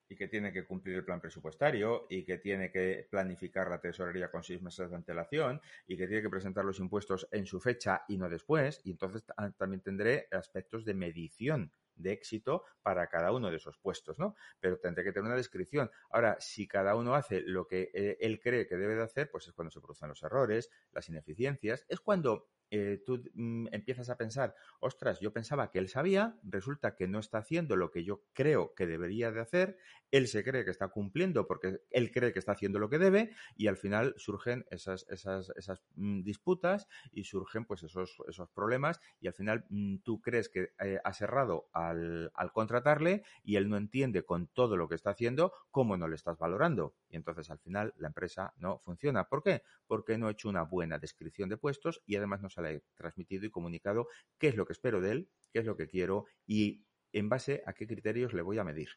Y 0.07 0.15
que 0.15 0.27
tiene 0.27 0.51
que 0.51 0.65
cumplir 0.65 0.97
el 0.97 1.05
plan 1.05 1.21
presupuestario 1.21 2.05
y 2.09 2.25
que 2.25 2.37
tiene 2.37 2.69
que 2.69 3.07
planificar 3.09 3.69
la 3.69 3.79
tesorería 3.79 4.29
con 4.29 4.43
seis 4.43 4.61
meses 4.61 4.89
de 4.89 4.95
antelación 4.97 5.61
y 5.87 5.97
que 5.97 6.05
tiene 6.07 6.21
que 6.21 6.29
presentar 6.29 6.65
los 6.65 6.79
impuestos 6.79 7.27
en 7.31 7.45
su 7.45 7.59
fecha 7.61 8.03
y 8.07 8.17
no 8.17 8.29
después. 8.29 8.81
Y 8.83 8.91
entonces 8.91 9.23
también 9.57 9.81
tendré 9.81 10.27
aspectos 10.31 10.83
de 10.83 10.93
medición 10.93 11.71
de 11.95 12.11
éxito 12.11 12.63
para 12.81 13.07
cada 13.07 13.31
uno 13.31 13.49
de 13.49 13.55
esos 13.55 13.77
puestos, 13.77 14.19
¿no? 14.19 14.35
Pero 14.59 14.77
tendré 14.79 15.03
que 15.03 15.13
tener 15.13 15.27
una 15.27 15.37
descripción. 15.37 15.89
Ahora, 16.09 16.35
si 16.39 16.67
cada 16.67 16.95
uno 16.95 17.15
hace 17.15 17.41
lo 17.41 17.67
que 17.67 17.89
eh, 17.93 18.17
él 18.19 18.41
cree 18.41 18.67
que 18.67 18.75
debe 18.75 18.95
de 18.95 19.03
hacer, 19.03 19.31
pues 19.31 19.47
es 19.47 19.53
cuando 19.53 19.71
se 19.71 19.79
producen 19.79 20.09
los 20.09 20.21
errores, 20.23 20.69
las 20.91 21.07
ineficiencias, 21.07 21.85
es 21.87 22.01
cuando 22.01 22.49
eh, 22.71 23.01
tú 23.05 23.23
mm, 23.33 23.67
empiezas 23.71 24.09
a 24.09 24.17
pensar, 24.17 24.55
ostras, 24.79 25.19
yo 25.19 25.31
pensaba 25.31 25.71
que 25.71 25.79
él 25.79 25.89
sabía, 25.89 26.37
resulta 26.43 26.95
que 26.95 27.07
no 27.07 27.19
está 27.19 27.39
haciendo 27.39 27.75
lo 27.75 27.91
que 27.91 28.03
yo 28.03 28.23
creo 28.33 28.73
que 28.73 28.87
debería 28.87 29.31
de 29.31 29.41
hacer, 29.41 29.77
él 30.11 30.27
se 30.27 30.43
cree 30.43 30.65
que 30.65 30.71
está 30.71 30.87
cumpliendo 30.89 31.47
porque 31.47 31.81
él 31.89 32.11
cree 32.11 32.33
que 32.33 32.39
está 32.39 32.53
haciendo 32.53 32.79
lo 32.79 32.89
que 32.89 32.99
debe 32.99 33.31
y 33.55 33.67
al 33.67 33.77
final 33.77 34.13
surgen 34.17 34.65
esas, 34.69 35.05
esas, 35.09 35.51
esas 35.57 35.81
mm, 35.95 36.21
disputas 36.23 36.87
y 37.11 37.25
surgen 37.25 37.65
pues 37.65 37.83
esos, 37.83 38.17
esos 38.27 38.49
problemas 38.49 38.99
y 39.19 39.27
al 39.27 39.33
final 39.33 39.65
mm, 39.69 39.97
tú 39.97 40.21
crees 40.21 40.49
que 40.49 40.73
eh, 40.79 40.99
has 41.03 41.21
errado 41.21 41.69
al, 41.73 42.31
al 42.33 42.51
contratarle 42.51 43.23
y 43.43 43.57
él 43.57 43.69
no 43.69 43.77
entiende 43.77 44.23
con 44.23 44.47
todo 44.47 44.77
lo 44.77 44.87
que 44.87 44.95
está 44.95 45.11
haciendo 45.11 45.53
cómo 45.71 45.97
no 45.97 46.07
le 46.07 46.15
estás 46.15 46.37
valorando 46.37 46.95
y 47.09 47.15
entonces 47.15 47.49
al 47.49 47.59
final 47.59 47.93
la 47.97 48.07
empresa 48.07 48.53
no 48.57 48.79
funciona. 48.79 49.27
¿Por 49.27 49.43
qué? 49.43 49.63
Porque 49.87 50.17
no 50.17 50.27
ha 50.27 50.31
hecho 50.31 50.49
una 50.49 50.63
buena 50.63 50.97
descripción 50.97 51.49
de 51.49 51.57
puestos 51.57 52.01
y 52.05 52.15
además 52.15 52.41
no 52.41 52.49
le 52.61 52.75
he 52.75 52.83
transmitido 52.95 53.45
y 53.45 53.51
comunicado 53.51 54.07
qué 54.37 54.47
es 54.47 54.55
lo 54.55 54.65
que 54.65 54.73
espero 54.73 55.01
de 55.01 55.11
él, 55.11 55.29
qué 55.51 55.59
es 55.59 55.65
lo 55.65 55.75
que 55.75 55.87
quiero 55.87 56.25
y 56.45 56.85
en 57.13 57.29
base 57.29 57.63
a 57.65 57.73
qué 57.73 57.87
criterios 57.87 58.33
le 58.33 58.41
voy 58.41 58.57
a 58.57 58.63
medir. 58.63 58.89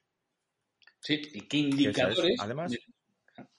Sí, 1.01 1.23
y 1.33 1.43
qué 1.43 1.59
indicadores. 1.59 2.37
además, 2.41 2.77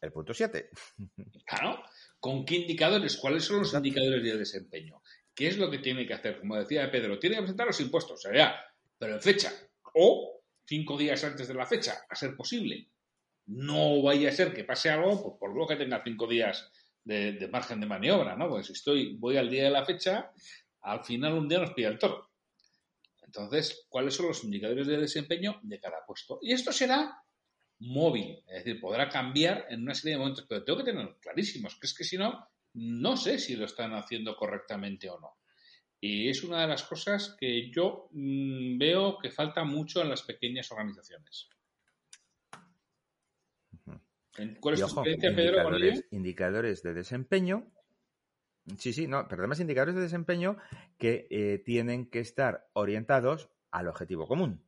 el 0.01 0.11
punto 0.11 0.33
7. 0.33 0.69
Claro, 1.45 1.83
¿con 2.19 2.45
qué 2.45 2.55
indicadores? 2.55 3.17
¿Cuáles 3.17 3.43
son 3.43 3.59
los 3.59 3.73
indicadores 3.73 4.23
de 4.23 4.37
desempeño? 4.37 5.01
¿Qué 5.33 5.47
es 5.47 5.57
lo 5.57 5.71
que 5.71 5.79
tiene 5.79 6.05
que 6.05 6.13
hacer? 6.13 6.39
Como 6.39 6.57
decía 6.57 6.91
Pedro, 6.91 7.17
tiene 7.17 7.37
que 7.37 7.43
presentar 7.43 7.67
los 7.67 7.79
impuestos, 7.79 8.25
o 8.25 8.31
sea, 8.31 8.55
pero 8.97 9.13
en 9.13 9.21
fecha. 9.21 9.51
O 9.95 10.43
cinco 10.65 10.97
días 10.97 11.23
antes 11.23 11.47
de 11.47 11.53
la 11.53 11.65
fecha, 11.65 12.05
a 12.07 12.15
ser 12.15 12.35
posible. 12.35 12.89
No 13.47 14.03
vaya 14.03 14.29
a 14.29 14.33
ser 14.33 14.53
que 14.53 14.63
pase 14.63 14.89
algo, 14.89 15.23
pues 15.23 15.35
por 15.39 15.57
lo 15.57 15.65
que 15.65 15.75
tenga 15.75 16.03
cinco 16.03 16.27
días 16.27 16.69
de, 17.09 17.47
margen 17.47 17.79
de 17.79 17.87
maniobra, 17.87 18.35
¿no? 18.35 18.47
Porque 18.47 18.65
si 18.65 18.73
estoy, 18.73 19.15
voy 19.17 19.37
al 19.37 19.49
día 19.49 19.63
de 19.63 19.71
la 19.71 19.85
fecha, 19.85 20.31
al 20.81 21.03
final 21.03 21.33
un 21.33 21.49
día 21.49 21.59
nos 21.59 21.73
pilla 21.73 21.89
el 21.89 21.99
toro. 21.99 22.29
Entonces, 23.23 23.85
¿cuáles 23.89 24.13
son 24.13 24.27
los 24.27 24.43
indicadores 24.43 24.87
de 24.87 24.97
desempeño 24.97 25.59
de 25.63 25.79
cada 25.79 26.05
puesto? 26.05 26.39
Y 26.41 26.53
esto 26.53 26.71
será 26.71 27.23
móvil, 27.79 28.43
es 28.47 28.63
decir, 28.63 28.79
podrá 28.79 29.09
cambiar 29.09 29.65
en 29.69 29.81
una 29.81 29.95
serie 29.95 30.13
de 30.13 30.19
momentos, 30.19 30.45
pero 30.47 30.63
tengo 30.63 30.79
que 30.79 30.91
tener 30.91 31.15
clarísimos, 31.19 31.79
que 31.79 31.87
es 31.87 31.93
que 31.93 32.03
si 32.03 32.17
no, 32.17 32.47
no 32.73 33.17
sé 33.17 33.39
si 33.39 33.55
lo 33.55 33.65
están 33.65 33.93
haciendo 33.93 34.35
correctamente 34.35 35.09
o 35.09 35.19
no. 35.19 35.37
Y 36.01 36.29
es 36.29 36.43
una 36.43 36.61
de 36.61 36.67
las 36.67 36.83
cosas 36.83 37.35
que 37.39 37.71
yo 37.71 38.09
mm, 38.11 38.77
veo 38.77 39.17
que 39.17 39.31
falta 39.31 39.63
mucho 39.63 40.01
en 40.01 40.09
las 40.09 40.21
pequeñas 40.23 40.71
organizaciones. 40.71 41.49
¿Cuál 44.59 44.75
es 44.75 44.81
tu 44.81 44.85
experiencia, 44.85 45.35
Pedro, 45.35 45.69
indicadores, 46.11 46.83
de 46.83 46.93
desempeño. 46.93 47.71
Sí, 48.77 48.93
sí, 48.93 49.07
no, 49.07 49.27
pero 49.27 49.41
además 49.41 49.59
indicadores 49.59 49.95
de 49.95 50.01
desempeño 50.01 50.57
que 50.97 51.27
eh, 51.29 51.61
tienen 51.65 52.09
que 52.09 52.19
estar 52.19 52.69
orientados 52.73 53.49
al 53.71 53.87
objetivo 53.87 54.27
común. 54.27 54.63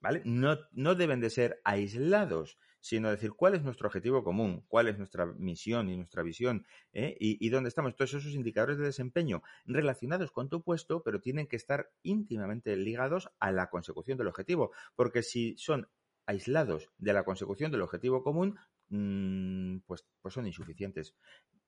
¿Vale? 0.00 0.22
No, 0.24 0.58
no 0.72 0.94
deben 0.94 1.20
de 1.20 1.30
ser 1.30 1.60
aislados, 1.64 2.58
sino 2.80 3.10
decir 3.10 3.32
cuál 3.32 3.54
es 3.54 3.62
nuestro 3.62 3.88
objetivo 3.88 4.22
común, 4.22 4.64
cuál 4.68 4.88
es 4.88 4.98
nuestra 4.98 5.26
misión 5.26 5.88
y 5.88 5.96
nuestra 5.96 6.22
visión 6.22 6.66
¿eh? 6.92 7.16
y, 7.18 7.44
y, 7.44 7.48
dónde 7.50 7.68
estamos. 7.68 7.96
Todos 7.96 8.14
esos 8.14 8.34
indicadores 8.34 8.78
de 8.78 8.84
desempeño 8.84 9.42
relacionados 9.64 10.30
con 10.30 10.48
tu 10.48 10.62
puesto, 10.62 11.02
pero 11.02 11.20
tienen 11.20 11.46
que 11.46 11.56
estar 11.56 11.90
íntimamente 12.02 12.76
ligados 12.76 13.30
a 13.40 13.50
la 13.52 13.68
consecución 13.68 14.18
del 14.18 14.28
objetivo, 14.28 14.70
porque 14.94 15.22
si 15.22 15.56
son 15.56 15.88
aislados 16.26 16.90
de 16.98 17.12
la 17.12 17.24
consecución 17.24 17.70
del 17.70 17.82
objetivo 17.82 18.22
común, 18.22 18.58
mm, 18.88 19.78
pues, 19.86 20.06
pues 20.20 20.34
son 20.34 20.46
insuficientes. 20.46 21.14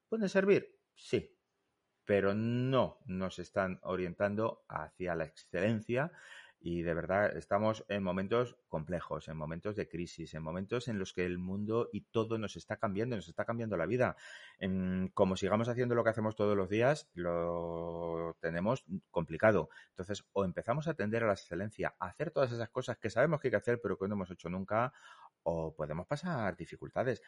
¿Pueden 0.08 0.28
servir? 0.28 0.78
Sí, 0.94 1.36
pero 2.04 2.34
no 2.34 2.98
nos 3.04 3.38
están 3.38 3.78
orientando 3.82 4.64
hacia 4.68 5.14
la 5.14 5.24
excelencia 5.24 6.10
y 6.60 6.82
de 6.82 6.94
verdad 6.94 7.36
estamos 7.36 7.84
en 7.88 8.02
momentos 8.02 8.56
complejos, 8.68 9.28
en 9.28 9.36
momentos 9.36 9.76
de 9.76 9.88
crisis, 9.88 10.34
en 10.34 10.42
momentos 10.42 10.88
en 10.88 10.98
los 10.98 11.12
que 11.12 11.24
el 11.24 11.38
mundo 11.38 11.88
y 11.92 12.02
todo 12.02 12.36
nos 12.38 12.56
está 12.56 12.76
cambiando, 12.76 13.14
nos 13.14 13.28
está 13.28 13.44
cambiando 13.44 13.76
la 13.76 13.86
vida. 13.86 14.16
como 15.14 15.36
sigamos 15.36 15.68
haciendo 15.68 15.94
lo 15.94 16.02
que 16.02 16.10
hacemos 16.10 16.34
todos 16.34 16.56
los 16.56 16.68
días, 16.68 17.08
lo 17.14 18.36
tenemos 18.40 18.84
complicado. 19.10 19.68
Entonces, 19.90 20.24
o 20.32 20.44
empezamos 20.44 20.88
a 20.88 20.92
atender 20.92 21.22
a 21.24 21.28
la 21.28 21.34
excelencia, 21.34 21.94
a 21.98 22.06
hacer 22.06 22.30
todas 22.30 22.52
esas 22.52 22.70
cosas 22.70 22.98
que 22.98 23.10
sabemos 23.10 23.40
que 23.40 23.48
hay 23.48 23.52
que 23.52 23.56
hacer, 23.56 23.80
pero 23.80 23.96
que 23.96 24.08
no 24.08 24.14
hemos 24.14 24.30
hecho 24.30 24.48
nunca, 24.48 24.92
o 25.42 25.74
podemos 25.74 26.06
pasar 26.06 26.56
dificultades 26.56 27.22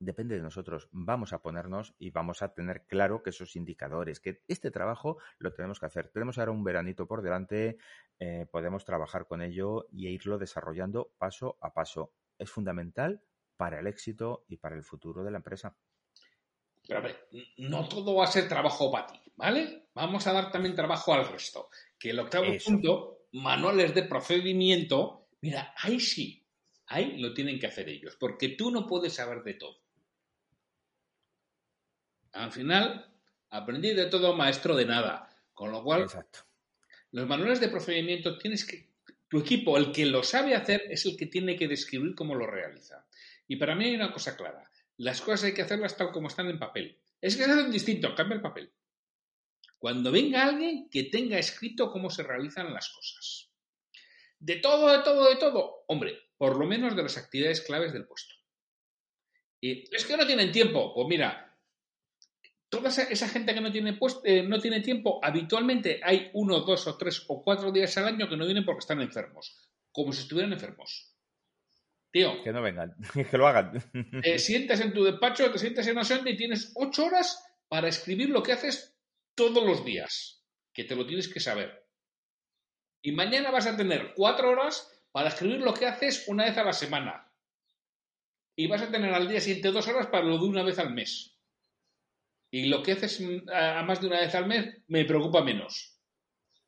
depende 0.00 0.36
de 0.36 0.42
nosotros. 0.42 0.88
Vamos 0.90 1.32
a 1.32 1.42
ponernos 1.42 1.94
y 1.98 2.10
vamos 2.10 2.42
a 2.42 2.52
tener 2.52 2.86
claro 2.86 3.22
que 3.22 3.30
esos 3.30 3.54
indicadores, 3.54 4.18
que 4.18 4.42
este 4.48 4.70
trabajo 4.70 5.18
lo 5.38 5.52
tenemos 5.52 5.78
que 5.78 5.86
hacer. 5.86 6.08
Tenemos 6.08 6.38
ahora 6.38 6.50
un 6.50 6.64
veranito 6.64 7.06
por 7.06 7.22
delante, 7.22 7.76
eh, 8.18 8.46
podemos 8.50 8.84
trabajar 8.84 9.26
con 9.26 9.42
ello 9.42 9.86
y 9.92 10.08
irlo 10.08 10.38
desarrollando 10.38 11.12
paso 11.18 11.58
a 11.60 11.72
paso. 11.72 12.14
Es 12.38 12.50
fundamental 12.50 13.22
para 13.56 13.78
el 13.78 13.86
éxito 13.86 14.44
y 14.48 14.56
para 14.56 14.74
el 14.74 14.82
futuro 14.82 15.22
de 15.22 15.30
la 15.30 15.36
empresa. 15.36 15.76
Pero 16.86 16.98
a 16.98 17.02
ver, 17.02 17.28
no 17.58 17.86
todo 17.86 18.16
va 18.16 18.24
a 18.24 18.28
ser 18.28 18.48
trabajo 18.48 18.90
para 18.90 19.06
ti, 19.08 19.20
¿vale? 19.36 19.90
Vamos 19.94 20.26
a 20.26 20.32
dar 20.32 20.50
también 20.50 20.74
trabajo 20.74 21.12
al 21.12 21.28
resto. 21.28 21.68
Que 21.98 22.10
el 22.10 22.20
octavo 22.20 22.46
punto, 22.64 23.26
manuales 23.32 23.94
de 23.94 24.04
procedimiento, 24.04 25.28
mira, 25.42 25.74
ahí 25.76 26.00
sí, 26.00 26.39
ahí 26.90 27.16
lo 27.18 27.32
tienen 27.32 27.58
que 27.58 27.66
hacer 27.66 27.88
ellos, 27.88 28.16
porque 28.16 28.50
tú 28.50 28.70
no 28.70 28.86
puedes 28.86 29.14
saber 29.14 29.42
de 29.42 29.54
todo. 29.54 29.80
Al 32.32 32.52
final, 32.52 33.10
aprendí 33.48 33.94
de 33.94 34.06
todo, 34.06 34.36
maestro 34.36 34.76
de 34.76 34.84
nada. 34.84 35.28
Con 35.54 35.72
lo 35.72 35.82
cual, 35.82 36.06
los 37.12 37.26
manuales 37.26 37.60
de 37.60 37.68
procedimiento 37.68 38.36
tienes 38.38 38.64
que. 38.64 38.90
Tu 39.28 39.38
equipo, 39.38 39.78
el 39.78 39.92
que 39.92 40.06
lo 40.06 40.24
sabe 40.24 40.56
hacer, 40.56 40.82
es 40.90 41.06
el 41.06 41.16
que 41.16 41.26
tiene 41.26 41.56
que 41.56 41.68
describir 41.68 42.16
cómo 42.16 42.34
lo 42.34 42.48
realiza. 42.48 43.06
Y 43.46 43.56
para 43.56 43.76
mí 43.76 43.84
hay 43.84 43.94
una 43.94 44.12
cosa 44.12 44.36
clara. 44.36 44.68
Las 44.96 45.20
cosas 45.20 45.44
hay 45.44 45.54
que 45.54 45.62
hacerlas 45.62 45.96
tal 45.96 46.10
como 46.10 46.26
están 46.26 46.48
en 46.48 46.58
papel. 46.58 46.98
Es 47.20 47.36
que 47.36 47.44
se 47.44 47.52
hacen 47.52 47.70
distinto, 47.70 48.12
cambia 48.16 48.34
el 48.34 48.42
papel. 48.42 48.72
Cuando 49.78 50.10
venga 50.10 50.44
alguien 50.44 50.88
que 50.90 51.04
tenga 51.04 51.38
escrito 51.38 51.92
cómo 51.92 52.10
se 52.10 52.24
realizan 52.24 52.74
las 52.74 52.88
cosas. 52.88 53.50
De 54.40 54.56
todo, 54.56 54.90
de 54.90 55.04
todo, 55.04 55.30
de 55.30 55.36
todo. 55.36 55.84
Hombre, 55.86 56.18
por 56.40 56.56
lo 56.56 56.66
menos 56.66 56.96
de 56.96 57.02
las 57.02 57.18
actividades 57.18 57.60
claves 57.60 57.92
del 57.92 58.06
puesto. 58.06 58.34
Y 59.60 59.94
es 59.94 60.06
que 60.06 60.16
no 60.16 60.26
tienen 60.26 60.50
tiempo. 60.50 60.94
Pues 60.94 61.06
mira, 61.06 61.54
toda 62.70 62.88
esa, 62.88 63.28
gente 63.28 63.52
que 63.52 63.60
no 63.60 63.70
tiene, 63.70 63.98
eh, 64.24 64.42
no 64.42 64.58
tiene 64.58 64.80
tiempo, 64.80 65.20
habitualmente 65.22 66.00
hay 66.02 66.30
uno, 66.32 66.60
dos 66.60 66.86
o 66.86 66.96
tres 66.96 67.26
o 67.28 67.42
cuatro 67.42 67.70
días 67.70 67.94
al 67.98 68.06
año 68.06 68.26
que 68.26 68.38
no 68.38 68.46
vienen 68.46 68.64
porque 68.64 68.78
están 68.78 69.02
enfermos, 69.02 69.70
como 69.92 70.14
si 70.14 70.22
estuvieran 70.22 70.54
enfermos. 70.54 71.14
Tío. 72.10 72.42
Que 72.42 72.54
no 72.54 72.62
vengan, 72.62 72.96
que 73.30 73.36
lo 73.36 73.46
hagan. 73.46 73.72
Te 74.22 74.38
sientas 74.38 74.80
en 74.80 74.94
tu 74.94 75.04
despacho, 75.04 75.52
te 75.52 75.58
sientas 75.58 75.86
en 75.88 75.98
Asante 75.98 76.30
y 76.30 76.38
tienes 76.38 76.72
ocho 76.74 77.04
horas 77.04 77.44
para 77.68 77.88
escribir 77.88 78.30
lo 78.30 78.42
que 78.42 78.52
haces 78.52 78.96
todos 79.34 79.62
los 79.62 79.84
días. 79.84 80.42
Que 80.72 80.84
te 80.84 80.96
lo 80.96 81.06
tienes 81.06 81.28
que 81.28 81.40
saber. 81.40 81.86
Y 83.02 83.12
mañana 83.12 83.50
vas 83.50 83.66
a 83.66 83.76
tener 83.76 84.14
cuatro 84.14 84.48
horas 84.48 84.90
para 85.12 85.28
escribir 85.28 85.60
lo 85.60 85.74
que 85.74 85.86
haces 85.86 86.28
una 86.28 86.44
vez 86.44 86.56
a 86.58 86.64
la 86.64 86.72
semana. 86.72 87.32
Y 88.56 88.66
vas 88.66 88.82
a 88.82 88.90
tener 88.90 89.12
al 89.12 89.28
día 89.28 89.40
siguiente 89.40 89.70
dos 89.70 89.88
horas 89.88 90.08
para 90.08 90.24
lo 90.24 90.38
de 90.38 90.44
una 90.44 90.62
vez 90.62 90.78
al 90.78 90.92
mes. 90.92 91.36
Y 92.50 92.66
lo 92.66 92.82
que 92.82 92.92
haces 92.92 93.22
a 93.52 93.82
más 93.82 94.00
de 94.00 94.08
una 94.08 94.20
vez 94.20 94.34
al 94.34 94.46
mes 94.46 94.82
me 94.88 95.04
preocupa 95.04 95.42
menos. 95.42 95.98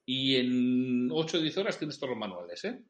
Y 0.05 0.37
en 0.37 1.11
8 1.11 1.37
o 1.37 1.41
10 1.41 1.59
horas 1.59 1.79
tienes 1.79 1.99
todos 1.99 2.11
los 2.11 2.19
manuales, 2.19 2.65
¿eh? 2.65 2.83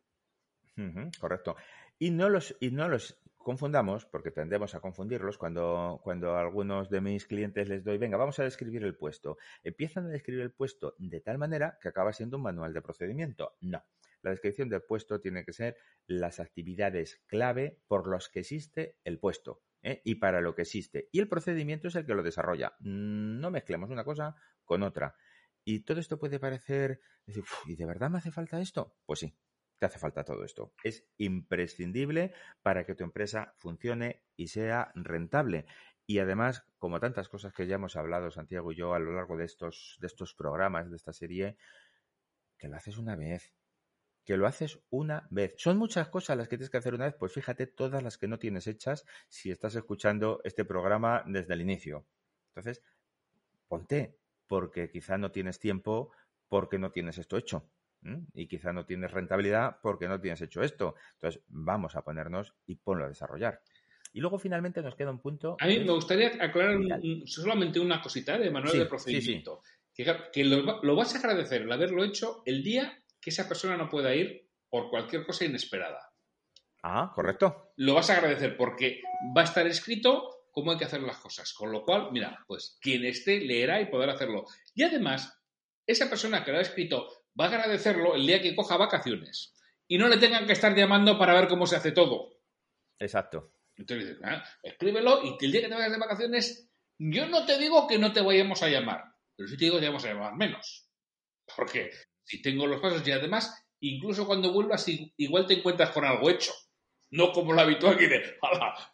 correcto. 1.19 1.57
Y 1.99 2.11
no 2.11 2.29
los, 2.29 2.57
y 2.61 2.71
no 2.71 2.89
los 2.89 3.19
confundamos, 3.37 4.07
porque 4.07 4.31
tendemos 4.31 4.75
a 4.75 4.81
confundirlos 4.81 5.37
cuando, 5.37 6.01
cuando 6.03 6.37
a 6.37 6.41
algunos 6.41 6.89
de 6.89 7.01
mis 7.01 7.27
clientes 7.27 7.69
les 7.69 7.85
doy, 7.85 7.99
venga, 7.99 8.17
vamos 8.17 8.39
a 8.39 8.45
describir 8.45 8.85
el 8.85 8.97
puesto. 8.97 9.37
Empiezan 9.63 10.07
a 10.07 10.11
describir 10.11 10.43
el 10.43 10.53
puesto 10.53 10.95
de 10.99 11.21
tal 11.21 11.39
manera 11.39 11.79
que 11.81 11.89
acaba 11.89 12.13
siendo 12.13 12.37
un 12.39 12.45
manual 12.45 12.73
de 12.73 12.83
procedimiento. 12.83 13.57
No. 13.61 13.83
La 14.23 14.31
descripción 14.31 14.69
del 14.69 14.83
puesto 14.83 15.21
tiene 15.21 15.45
que 15.45 15.53
ser 15.53 15.77
las 16.07 16.41
actividades 16.41 17.23
clave 17.27 17.81
por 17.87 18.09
las 18.09 18.29
que 18.29 18.41
existe 18.41 18.97
el 19.05 19.19
puesto. 19.19 19.63
¿eh? 19.83 20.01
y 20.05 20.17
para 20.17 20.41
lo 20.41 20.55
que 20.55 20.63
existe. 20.63 21.09
Y 21.13 21.21
el 21.21 21.29
procedimiento 21.29 21.89
es 21.89 21.97
el 21.97 22.07
que 22.07 22.15
lo 22.15 22.23
desarrolla. 22.23 22.77
No 22.81 23.51
mezclemos 23.51 23.91
una 23.91 24.05
cosa 24.05 24.37
con 24.65 24.83
otra. 24.83 25.17
Y 25.65 25.81
todo 25.81 26.01
esto 26.01 26.19
puede 26.19 26.41
parecer, 26.41 27.01
decir, 27.27 27.45
¿y 27.67 27.77
de 27.77 27.87
verdad 27.87 28.11
me 28.11 28.19
hace 28.19 28.31
falta 28.31 28.61
esto? 28.61 28.97
Pues 29.07 29.21
sí, 29.21 29.37
te 29.79 29.87
hace 29.87 29.99
falta 29.99 30.25
todo 30.25 30.45
esto. 30.45 30.75
Es 30.83 31.07
imprescindible 31.19 32.33
para 32.63 32.85
que 32.85 32.95
tu 32.95 33.05
empresa 33.05 33.55
funcione 33.59 34.25
y 34.37 34.49
sea 34.49 34.91
rentable. 34.95 35.67
Y 36.07 36.19
además, 36.19 36.65
como 36.79 36.99
tantas 36.99 37.29
cosas 37.29 37.53
que 37.53 37.67
ya 37.67 37.77
hemos 37.77 37.97
hablado 37.97 38.31
Santiago 38.31 38.73
y 38.73 38.77
yo 38.77 38.95
a 38.95 38.99
lo 38.99 39.13
largo 39.13 39.37
de 39.37 39.45
estos, 39.45 39.99
de 40.01 40.09
estos 40.09 40.35
programas, 40.35 40.91
de 40.91 40.97
esta 40.97 41.13
serie, 41.13 41.57
que 42.59 42.69
lo 42.69 42.77
haces 42.77 42.99
una 42.99 43.15
vez, 43.15 43.55
que 44.25 44.37
lo 44.37 44.47
haces 44.47 44.79
una 44.91 45.27
vez. 45.31 45.55
Son 45.59 45.77
muchas 45.77 46.09
cosas 46.09 46.37
las 46.37 46.49
que 46.49 46.57
tienes 46.57 46.71
que 46.71 46.79
hacer 46.79 46.95
una 46.95 47.07
vez, 47.07 47.15
pues 47.19 47.33
fíjate 47.33 47.67
todas 47.67 48.03
las 48.03 48.19
que 48.19 48.29
no 48.29 48.39
tienes 48.39 48.67
hechas 48.67 49.05
si 49.29 49.51
estás 49.51 49.75
escuchando 49.75 50.41
este 50.45 50.65
programa 50.65 51.25
desde 51.27 51.55
el 51.55 51.61
inicio. 51.61 52.07
Entonces, 52.49 52.83
ponte, 53.69 54.19
porque 54.47 54.91
quizá 54.91 55.19
no 55.19 55.31
tienes 55.33 55.59
tiempo 55.59 56.13
porque 56.49 56.79
no 56.79 56.93
tienes 56.93 57.19
esto 57.19 57.37
hecho. 57.37 57.69
Y 58.35 58.49
quizá 58.49 58.73
no 58.73 58.85
tienes 58.85 59.13
rentabilidad 59.13 59.77
porque 59.81 60.09
no 60.09 60.21
tienes 60.21 60.41
hecho 60.43 60.61
esto. 60.63 60.97
Entonces, 61.15 61.41
vamos 61.47 61.95
a 61.95 62.03
ponernos 62.03 62.53
y 62.67 62.75
ponlo 62.75 63.05
a 63.05 63.09
desarrollar. 63.09 63.63
Y 64.13 64.21
luego 64.21 64.39
finalmente 64.39 64.83
nos 64.83 64.97
queda 64.97 65.11
un 65.11 65.21
punto. 65.21 65.57
A 65.61 65.67
mí 65.67 65.79
me 65.79 65.93
gustaría 65.93 66.33
aclarar 66.41 66.81
solamente 67.25 67.79
una 67.79 68.03
cosita 68.03 68.39
de 68.39 68.51
manual 68.51 68.77
de 68.77 68.87
procedimiento. 68.87 69.63
Que, 69.95 70.45
lo, 70.45 70.83
lo, 70.83 70.97
vas 70.97 71.15
a 71.15 71.19
agradecer 71.19 71.63
el 71.63 71.73
haberlo 71.73 72.03
hecho 72.03 72.43
el 72.45 72.63
día 72.63 73.02
que 73.23 73.31
esa 73.31 73.49
persona 73.49 73.77
no 73.77 73.89
pueda 73.89 74.15
ir 74.15 74.51
por 74.69 74.91
cualquier 74.91 75.25
cosa 75.25 75.45
inesperada. 75.45 76.13
Ah, 76.83 77.13
correcto. 77.15 77.73
Lo 77.77 77.95
vas 77.95 78.11
a 78.11 78.17
agradecer 78.17 78.57
porque 78.57 79.01
va 79.37 79.43
a 79.43 79.45
estar 79.45 79.67
escrito 79.67 80.49
cómo 80.51 80.73
hay 80.73 80.79
que 80.79 80.85
hacer 80.85 81.03
las 81.03 81.19
cosas. 81.19 81.53
Con 81.53 81.71
lo 81.71 81.85
cual, 81.85 82.11
mira, 82.11 82.45
pues 82.47 82.79
quien 82.81 83.05
esté 83.05 83.41
leerá 83.41 83.81
y 83.81 83.87
podrá 83.87 84.15
hacerlo. 84.15 84.45
Y 84.75 84.83
además, 84.83 85.41
esa 85.87 86.09
persona 86.09 86.45
que 86.45 86.51
lo 86.51 86.59
ha 86.59 86.63
escrito 86.63 87.09
va 87.39 87.47
a 87.47 87.49
agradecerlo 87.49 88.17
el 88.17 88.27
día 88.27 88.43
que 88.43 88.57
coja 88.57 88.77
vacaciones 88.77 89.55
y 89.87 89.99
no 89.99 90.09
le 90.09 90.17
tengan 90.17 90.47
que 90.47 90.53
estar 90.53 90.75
llamando 90.75 91.19
para 91.19 91.35
ver 91.35 91.49
cómo 91.49 91.67
se 91.67 91.77
hace 91.77 91.93
todo. 91.93 92.41
Exacto. 92.99 93.53
Entonces 93.77 94.19
ah, 94.25 94.45
escríbelo 94.63 95.23
y 95.25 95.45
el 95.45 95.53
día 95.53 95.63
que 95.63 95.69
te 95.69 95.75
vayas 95.75 95.93
de 95.93 95.99
vacaciones, 95.99 96.71
yo 96.99 97.27
no 97.27 97.47
te 97.47 97.59
digo 97.59 97.87
que 97.87 97.99
no 97.99 98.13
te 98.13 98.21
vayamos 98.21 98.63
a 98.63 98.69
llamar, 98.69 99.03
pero 99.37 99.49
sí 99.49 99.57
te 99.57 99.65
digo 99.65 99.77
que 99.77 99.83
te 99.83 99.89
vamos 99.89 100.05
a 100.05 100.09
llamar 100.09 100.35
menos. 100.37 100.89
Porque 101.57 101.91
si 102.25 102.41
tengo 102.41 102.67
los 102.67 102.81
pasos 102.81 103.07
y 103.07 103.13
además, 103.13 103.67
incluso 103.81 104.27
cuando 104.27 104.53
vuelvas, 104.53 104.87
igual 105.17 105.47
te 105.47 105.55
encuentras 105.55 105.91
con 105.91 106.05
algo 106.05 106.31
hecho. 106.31 106.53
No 107.11 107.31
como 107.31 107.53
lo 107.53 107.61
habitual 107.61 107.99
que 107.99 108.09
de, 108.09 108.23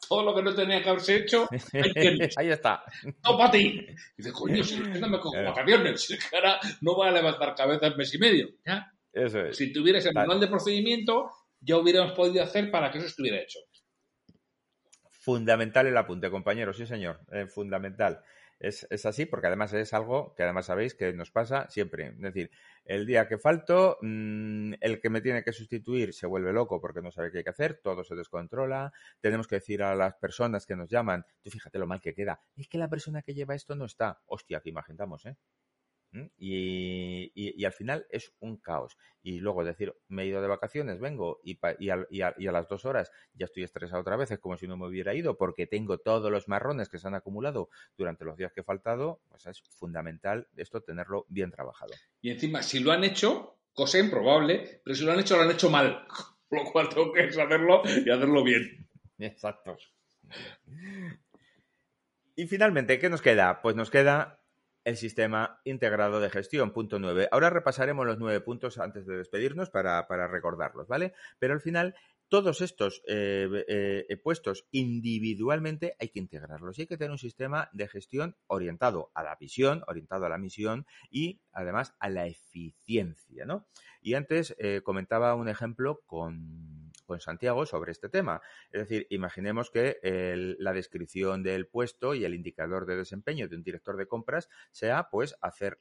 todo 0.08 0.24
lo 0.24 0.34
que 0.34 0.42
no 0.42 0.52
tenía 0.52 0.82
que 0.82 0.88
haberse 0.88 1.18
hecho, 1.18 1.48
ahí, 2.36 2.50
está. 2.50 2.82
No 3.24 3.38
para 3.38 3.52
ti. 3.52 3.86
dice, 4.16 4.32
coño, 4.32 4.64
si 4.64 4.76
no 4.76 5.08
me 5.08 5.20
cojo 5.20 5.40
vacaciones, 5.40 6.02
si 6.04 6.18
cara 6.18 6.58
no 6.80 6.96
va 6.98 7.08
a 7.08 7.12
levantar 7.12 7.54
cabeza 7.54 7.86
en 7.86 7.96
mes 7.96 8.12
y 8.12 8.18
medio. 8.18 8.48
¿ya? 8.66 8.92
Eso 9.12 9.42
es. 9.42 9.56
Si 9.56 9.72
tuvieras 9.72 10.04
el 10.06 10.14
manual 10.14 10.40
de 10.40 10.48
procedimiento, 10.48 11.30
ya 11.60 11.76
hubiéramos 11.76 12.12
podido 12.12 12.42
hacer 12.42 12.72
para 12.72 12.90
que 12.90 12.98
eso 12.98 13.06
estuviera 13.06 13.40
hecho. 13.40 13.60
Fundamental 15.10 15.86
el 15.86 15.96
apunte, 15.96 16.28
compañero, 16.28 16.72
sí, 16.72 16.86
señor. 16.86 17.20
Eh, 17.30 17.46
fundamental. 17.46 18.20
Es, 18.60 18.86
es, 18.90 19.06
así 19.06 19.24
porque 19.26 19.46
además 19.46 19.72
es 19.72 19.94
algo 19.94 20.34
que 20.34 20.42
además 20.42 20.66
sabéis 20.66 20.94
que 20.94 21.12
nos 21.12 21.30
pasa 21.30 21.68
siempre. 21.68 22.08
Es 22.08 22.20
decir, 22.20 22.50
el 22.84 23.06
día 23.06 23.28
que 23.28 23.38
falto, 23.38 23.98
mm, 24.02 24.74
el 24.80 25.00
que 25.00 25.10
me 25.10 25.20
tiene 25.20 25.44
que 25.44 25.52
sustituir 25.52 26.12
se 26.12 26.26
vuelve 26.26 26.52
loco 26.52 26.80
porque 26.80 27.00
no 27.00 27.12
sabe 27.12 27.30
qué 27.30 27.38
hay 27.38 27.44
que 27.44 27.50
hacer, 27.50 27.80
todo 27.82 28.02
se 28.04 28.14
descontrola, 28.14 28.92
tenemos 29.20 29.46
que 29.46 29.56
decir 29.56 29.82
a 29.82 29.94
las 29.94 30.14
personas 30.16 30.66
que 30.66 30.76
nos 30.76 30.88
llaman, 30.88 31.24
tú 31.42 31.50
fíjate 31.50 31.78
lo 31.78 31.86
mal 31.86 32.00
que 32.00 32.14
queda, 32.14 32.40
es 32.56 32.68
que 32.68 32.78
la 32.78 32.88
persona 32.88 33.22
que 33.22 33.34
lleva 33.34 33.54
esto 33.54 33.74
no 33.76 33.84
está. 33.84 34.20
Hostia, 34.26 34.60
que 34.60 34.70
imaginamos, 34.70 35.26
¿eh? 35.26 35.36
Y, 36.38 37.64
al 37.64 37.72
final 37.72 38.06
es 38.10 38.32
un 38.40 38.56
caos. 38.56 38.96
Y 39.22 39.40
luego 39.40 39.64
decir, 39.64 39.94
me 40.08 40.22
he 40.22 40.26
ido 40.26 40.40
de 40.40 40.48
vacaciones, 40.48 41.00
vengo 41.00 41.40
y, 41.42 41.58
y, 41.78 41.90
a, 41.90 42.34
las 42.38 42.68
dos 42.68 42.84
horas 42.84 43.10
ya 43.34 43.44
estoy 43.44 43.62
estresado 43.62 44.00
otra 44.00 44.16
vez, 44.16 44.30
es 44.30 44.38
como 44.38 44.56
si 44.56 44.66
no 44.66 44.76
me 44.76 44.86
hubiera 44.86 45.14
ido 45.14 45.36
porque 45.36 45.66
tengo 45.66 45.98
todos 45.98 46.30
los 46.30 46.48
marrones 46.48 46.88
que 46.88 46.98
se 46.98 47.08
han 47.08 47.14
acumulado 47.14 47.68
durante 47.96 48.24
los 48.24 48.36
días 48.36 48.52
que 48.52 48.60
he 48.60 48.64
faltado. 48.64 49.20
Pues 49.28 49.46
es 49.46 49.62
fundamental 49.70 50.48
esto 50.56 50.80
tenerlo 50.82 51.26
bien 51.28 51.50
trabajado. 51.50 51.92
Y 52.20 52.30
encima, 52.30 52.62
si 52.62 52.80
lo 52.80 52.92
han 52.92 53.04
hecho, 53.04 53.58
cosa 53.72 53.98
improbable, 53.98 54.80
pero 54.84 54.94
si 54.94 55.04
lo 55.04 55.12
han 55.12 55.20
hecho, 55.20 55.36
lo 55.36 55.42
han 55.42 55.50
hecho 55.50 55.70
mal. 55.70 56.06
Lo 56.50 56.64
cual 56.64 56.88
tengo 56.88 57.12
que 57.12 57.24
hacerlo 57.24 57.82
y 57.84 58.08
hacerlo 58.08 58.42
bien. 58.42 58.88
Exacto. 59.18 59.76
Y 62.36 62.46
finalmente, 62.46 62.98
¿qué 62.98 63.10
nos 63.10 63.20
queda? 63.20 63.60
Pues 63.60 63.76
nos 63.76 63.90
queda 63.90 64.40
el 64.88 64.96
sistema 64.96 65.60
integrado 65.64 66.18
de 66.18 66.30
gestión, 66.30 66.72
punto 66.72 66.98
9. 66.98 67.28
Ahora 67.30 67.50
repasaremos 67.50 68.06
los 68.06 68.18
nueve 68.18 68.40
puntos 68.40 68.78
antes 68.78 69.06
de 69.06 69.18
despedirnos 69.18 69.68
para, 69.68 70.06
recordarlos, 70.28 70.88
¿vale? 70.88 71.12
Pero 71.38 71.52
al 71.52 71.60
final, 71.60 71.94
todos 72.28 72.62
estos 72.62 73.02
eh, 73.06 73.66
eh, 73.68 74.16
puestos 74.16 74.66
individualmente 74.70 75.94
hay 76.00 76.08
que 76.08 76.20
integrarlos 76.20 76.78
y 76.78 76.82
hay 76.82 76.86
que 76.86 76.96
tener 76.96 77.10
un 77.10 77.18
sistema 77.18 77.68
de 77.74 77.86
gestión 77.86 78.36
orientado 78.46 79.10
a 79.12 79.22
la 79.22 79.36
visión, 79.36 79.84
orientado 79.88 80.24
a 80.24 80.30
la 80.30 80.38
misión 80.38 80.86
y 81.10 81.42
además 81.52 81.94
a 81.98 82.08
la 82.08 82.26
eficiencia, 82.26 83.44
¿no? 83.44 83.66
Y 84.00 84.14
antes 84.14 84.56
eh, 84.58 84.80
comentaba 84.82 85.34
un 85.34 85.50
ejemplo 85.50 86.00
con 86.06 86.87
con 87.08 87.18
Santiago 87.20 87.66
sobre 87.66 87.90
este 87.90 88.08
tema. 88.08 88.40
Es 88.70 88.82
decir, 88.82 89.08
imaginemos 89.10 89.70
que 89.70 89.96
la 90.60 90.72
descripción 90.72 91.42
del 91.42 91.66
puesto 91.66 92.14
y 92.14 92.24
el 92.24 92.34
indicador 92.34 92.86
de 92.86 92.96
desempeño 92.96 93.48
de 93.48 93.56
un 93.56 93.64
director 93.64 93.96
de 93.96 94.06
compras 94.06 94.48
sea 94.70 95.08
pues 95.10 95.34
hacer 95.40 95.78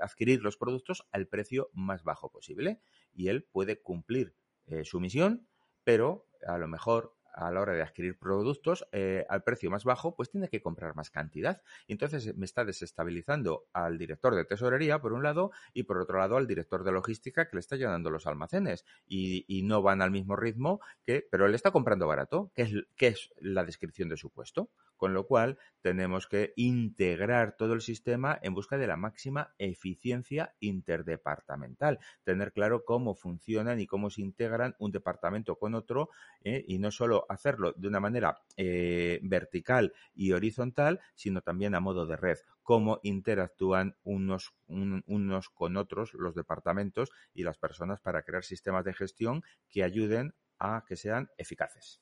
adquirir 0.00 0.42
los 0.42 0.56
productos 0.56 1.08
al 1.10 1.26
precio 1.26 1.70
más 1.72 2.04
bajo 2.04 2.30
posible 2.30 2.80
y 3.12 3.28
él 3.28 3.44
puede 3.44 3.80
cumplir 3.80 4.34
eh, 4.66 4.84
su 4.84 5.00
misión, 5.00 5.48
pero 5.82 6.28
a 6.46 6.58
lo 6.58 6.68
mejor 6.68 7.16
a 7.34 7.50
la 7.50 7.60
hora 7.60 7.74
de 7.74 7.82
adquirir 7.82 8.18
productos 8.18 8.86
eh, 8.92 9.24
al 9.28 9.42
precio 9.42 9.70
más 9.70 9.84
bajo, 9.84 10.14
pues 10.14 10.30
tiene 10.30 10.48
que 10.48 10.60
comprar 10.60 10.94
más 10.94 11.10
cantidad. 11.10 11.62
Entonces 11.88 12.36
me 12.36 12.44
está 12.44 12.64
desestabilizando 12.64 13.66
al 13.72 13.98
director 13.98 14.34
de 14.34 14.44
tesorería, 14.44 15.00
por 15.00 15.12
un 15.12 15.22
lado, 15.22 15.50
y 15.72 15.84
por 15.84 15.98
otro 15.98 16.18
lado 16.18 16.36
al 16.36 16.46
director 16.46 16.84
de 16.84 16.92
logística 16.92 17.48
que 17.48 17.56
le 17.56 17.60
está 17.60 17.76
llenando 17.76 18.10
los 18.10 18.26
almacenes. 18.26 18.84
Y, 19.06 19.60
no 19.60 19.82
van 19.82 20.00
al 20.00 20.10
mismo 20.10 20.36
ritmo 20.36 20.80
que, 21.04 21.26
pero 21.30 21.46
él 21.46 21.54
está 21.54 21.70
comprando 21.70 22.06
barato, 22.06 22.50
que 22.54 22.62
es, 22.62 22.72
que 22.96 23.08
es 23.08 23.30
la 23.38 23.62
descripción 23.62 24.08
de 24.08 24.16
su 24.16 24.30
puesto. 24.30 24.70
Con 24.96 25.14
lo 25.14 25.26
cual, 25.26 25.58
tenemos 25.80 26.26
que 26.26 26.52
integrar 26.56 27.56
todo 27.56 27.72
el 27.72 27.80
sistema 27.80 28.38
en 28.42 28.54
busca 28.54 28.76
de 28.76 28.86
la 28.86 28.96
máxima 28.96 29.54
eficiencia 29.58 30.54
interdepartamental. 30.60 31.98
Tener 32.24 32.52
claro 32.52 32.84
cómo 32.84 33.14
funcionan 33.14 33.80
y 33.80 33.86
cómo 33.86 34.10
se 34.10 34.20
integran 34.20 34.76
un 34.78 34.92
departamento 34.92 35.56
con 35.56 35.74
otro 35.74 36.10
eh, 36.42 36.64
y 36.66 36.78
no 36.78 36.90
solo 36.90 37.19
hacerlo 37.28 37.72
de 37.76 37.88
una 37.88 38.00
manera 38.00 38.42
eh, 38.56 39.20
vertical 39.22 39.92
y 40.14 40.32
horizontal, 40.32 41.00
sino 41.14 41.40
también 41.40 41.74
a 41.74 41.80
modo 41.80 42.06
de 42.06 42.16
red. 42.16 42.38
Cómo 42.62 43.00
interactúan 43.02 43.96
unos, 44.02 44.54
unos 44.66 45.48
con 45.50 45.76
otros 45.76 46.14
los 46.14 46.34
departamentos 46.34 47.10
y 47.34 47.42
las 47.42 47.58
personas 47.58 48.00
para 48.00 48.22
crear 48.22 48.44
sistemas 48.44 48.84
de 48.84 48.94
gestión 48.94 49.42
que 49.68 49.82
ayuden 49.82 50.34
a 50.58 50.84
que 50.86 50.96
sean 50.96 51.30
eficaces. 51.36 52.00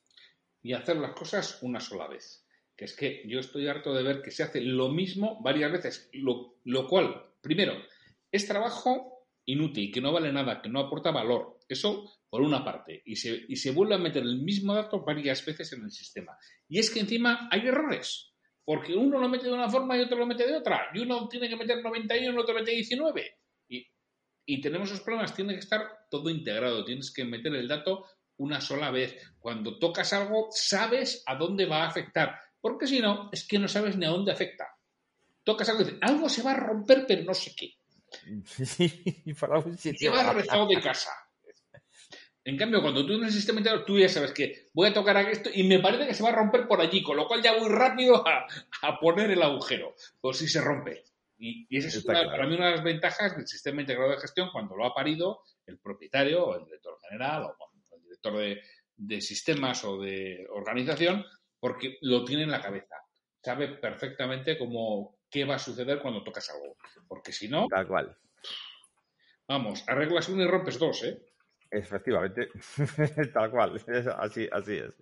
Y 0.61 0.73
hacer 0.73 0.97
las 0.97 1.13
cosas 1.13 1.63
una 1.63 1.81
sola 1.81 2.09
vez 2.09 2.45
que 2.79 2.85
es 2.85 2.95
que 2.95 3.25
yo 3.27 3.41
estoy 3.41 3.67
harto 3.67 3.93
de 3.93 4.05
ver 4.05 4.23
que 4.23 4.31
se 4.31 4.45
hace 4.45 4.61
lo 4.61 4.89
mismo 4.89 5.43
varias 5.43 5.73
veces, 5.73 6.09
lo, 6.13 6.87
cual, 6.89 7.27
primero, 7.41 7.73
es 8.31 8.47
trabajo 8.47 9.27
inútil, 9.47 9.93
que 9.93 10.01
no 10.01 10.13
vale 10.13 10.33
nada, 10.33 10.63
que 10.63 10.69
no 10.69 10.79
aporta 10.79 11.11
valor. 11.11 11.59
Eso 11.69 12.09
por 12.31 12.43
una 12.43 12.65
parte, 12.65 13.03
y 13.07 13.17
se, 13.17 13.45
y 13.49 13.57
se 13.57 13.71
vuelve 13.71 13.95
a 13.95 13.99
meter 13.99 14.23
el 14.23 14.43
mismo 14.43 14.75
dato 14.75 15.03
varias 15.05 15.45
veces 15.45 15.73
en 15.73 15.83
el 15.85 15.91
sistema. 15.91 16.37
Y 16.69 16.79
es 16.79 16.91
que 16.91 17.01
encima 17.01 17.49
hay 17.51 17.67
errores, 17.67 18.33
porque 18.65 18.95
uno 18.95 19.19
lo 19.19 19.29
mete 19.29 19.47
de 19.47 19.53
una 19.53 19.69
forma 19.71 19.97
y 19.97 20.01
otro 20.01 20.19
lo 20.19 20.27
mete 20.27 20.47
de 20.47 20.57
otra, 20.57 20.89
y 20.95 21.01
uno 21.01 21.27
tiene 21.29 21.49
que 21.49 21.57
meter 21.57 21.83
91 21.83 22.37
y 22.37 22.43
otro 22.43 22.55
mete 22.55 22.73
19. 22.73 23.39
Y, 23.69 23.87
y 24.47 24.61
tenemos 24.61 24.91
esos 24.91 25.03
problemas, 25.03 25.35
tiene 25.35 25.55
que 25.55 25.61
estar 25.61 25.83
todo 26.11 26.29
integrado, 26.29 26.85
tienes 26.85 27.13
que 27.13 27.25
meter 27.25 27.55
el 27.55 27.67
dato 27.69 28.05
una 28.37 28.61
sola 28.61 28.91
vez. 28.91 29.17
Cuando 29.39 29.79
tocas 29.79 30.13
algo, 30.13 30.49
sabes 30.51 31.23
a 31.27 31.35
dónde 31.37 31.65
va 31.67 31.85
a 31.85 31.89
afectar, 31.89 32.39
porque 32.61 32.87
si 32.87 33.01
no, 33.01 33.31
es 33.33 33.47
que 33.49 33.59
no 33.59 33.69
sabes 33.69 33.97
ni 33.97 34.05
a 34.05 34.11
dónde 34.11 34.33
afecta. 34.33 34.67
Tocas 35.45 35.69
algo 35.71 35.81
y 35.81 35.85
dices, 35.87 35.99
algo 36.03 36.29
se 36.29 36.43
va 36.43 36.53
a 36.53 36.57
romper, 36.61 37.05
pero 37.09 37.25
no 37.25 37.33
sé 37.33 37.55
qué. 37.57 37.73
Sí, 38.45 39.23
para 39.39 39.59
un 39.59 39.75
Y 39.75 39.79
sitio. 39.79 40.13
vas 40.13 40.35
rezado 40.35 40.67
de 40.67 40.81
casa. 40.81 41.11
En 42.49 42.57
cambio, 42.57 42.81
cuando 42.81 43.05
tú 43.05 43.13
en 43.13 43.25
el 43.25 43.31
sistema 43.31 43.61
integral, 43.61 43.85
tú 43.85 43.99
ya 43.99 44.09
sabes 44.09 44.33
que 44.33 44.69
voy 44.73 44.89
a 44.89 44.95
tocar 44.95 45.17
a 45.19 45.31
esto 45.31 45.51
y 45.53 45.65
me 45.65 45.81
parece 45.81 46.07
que 46.07 46.15
se 46.15 46.23
va 46.23 46.31
a 46.31 46.35
romper 46.37 46.67
por 46.67 46.81
allí, 46.81 47.03
con 47.03 47.17
lo 47.17 47.27
cual 47.29 47.43
ya 47.43 47.57
voy 47.59 47.69
rápido 47.69 48.27
a, 48.27 48.47
a 48.83 48.99
poner 49.01 49.31
el 49.31 49.43
agujero. 49.43 49.95
Pues 50.21 50.39
sí 50.39 50.49
se 50.49 50.61
rompe. 50.63 51.05
Y, 51.37 51.67
y 51.69 51.77
esa 51.79 51.89
es 51.89 51.97
Está 51.97 52.13
una- 52.13 52.21
claro. 52.23 52.37
para 52.37 52.49
mí 52.49 52.55
una 52.57 52.67
de 52.67 52.77
las 52.77 52.85
ventajas 52.85 53.37
del 53.37 53.47
sistema 53.47 53.83
integrado 53.83 54.11
de 54.11 54.17
gestión 54.19 54.49
cuando 54.51 54.77
lo 54.77 54.87
ha 54.87 54.95
parido 54.95 55.43
el 55.67 55.79
propietario 55.79 56.43
o 56.45 56.57
el 56.59 56.65
director 56.65 56.97
general 57.07 57.43
o 57.43 57.55
bueno, 57.59 57.85
el 57.97 58.03
director 58.03 58.37
de, 58.39 58.63
de 58.97 59.21
sistemas 59.21 59.85
o 59.85 59.99
de 59.99 60.47
organización, 60.51 61.27
porque 61.61 61.99
lo 62.01 62.25
tiene 62.25 62.45
en 62.45 62.51
la 62.51 62.63
cabeza. 62.63 62.97
Sabe 63.43 63.69
perfectamente 63.69 64.57
cómo 64.57 65.19
qué 65.31 65.45
va 65.45 65.57
a 65.57 65.59
suceder 65.59 66.01
cuando 66.01 66.25
tocas 66.25 66.49
algo. 66.49 66.77
Porque 67.07 67.31
si 67.33 67.47
no, 67.49 67.67
Tal 67.69 67.87
cual. 67.87 68.17
vamos, 69.47 69.85
arreglas 69.87 70.29
uno 70.31 70.43
y 70.43 70.47
rompes 70.47 70.79
dos, 70.79 71.03
¿eh? 71.05 71.23
Efectivamente, 71.71 72.49
tal 73.35 73.51
cual, 73.51 73.81
así, 74.19 74.49
así 74.51 74.77
es. 74.77 74.95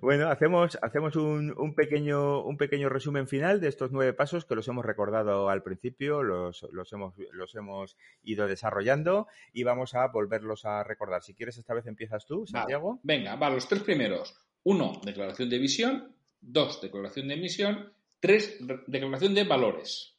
Bueno, 0.00 0.28
hacemos, 0.28 0.76
hacemos 0.82 1.14
un, 1.14 1.54
un 1.56 1.74
pequeño, 1.74 2.42
un 2.42 2.56
pequeño 2.56 2.88
resumen 2.88 3.28
final 3.28 3.60
de 3.60 3.68
estos 3.68 3.92
nueve 3.92 4.12
pasos 4.12 4.44
que 4.44 4.56
los 4.56 4.66
hemos 4.66 4.84
recordado 4.84 5.50
al 5.50 5.62
principio, 5.62 6.22
los, 6.24 6.66
los, 6.72 6.92
hemos, 6.92 7.14
los 7.32 7.54
hemos 7.54 7.96
ido 8.24 8.48
desarrollando 8.48 9.28
y 9.52 9.62
vamos 9.62 9.94
a 9.94 10.08
volverlos 10.08 10.64
a 10.64 10.82
recordar. 10.82 11.22
Si 11.22 11.34
quieres, 11.34 11.58
esta 11.58 11.74
vez 11.74 11.86
empiezas 11.86 12.26
tú. 12.26 12.44
Santiago. 12.46 12.98
Venga, 13.04 13.36
va, 13.36 13.50
los 13.50 13.68
tres 13.68 13.82
primeros. 13.84 14.34
Uno, 14.64 15.00
declaración 15.04 15.48
de 15.48 15.58
visión. 15.58 16.12
Dos, 16.40 16.80
declaración 16.80 17.28
de 17.28 17.36
misión. 17.36 17.92
Tres, 18.20 18.56
re- 18.66 18.82
declaración 18.88 19.34
de 19.34 19.44
valores. 19.44 20.16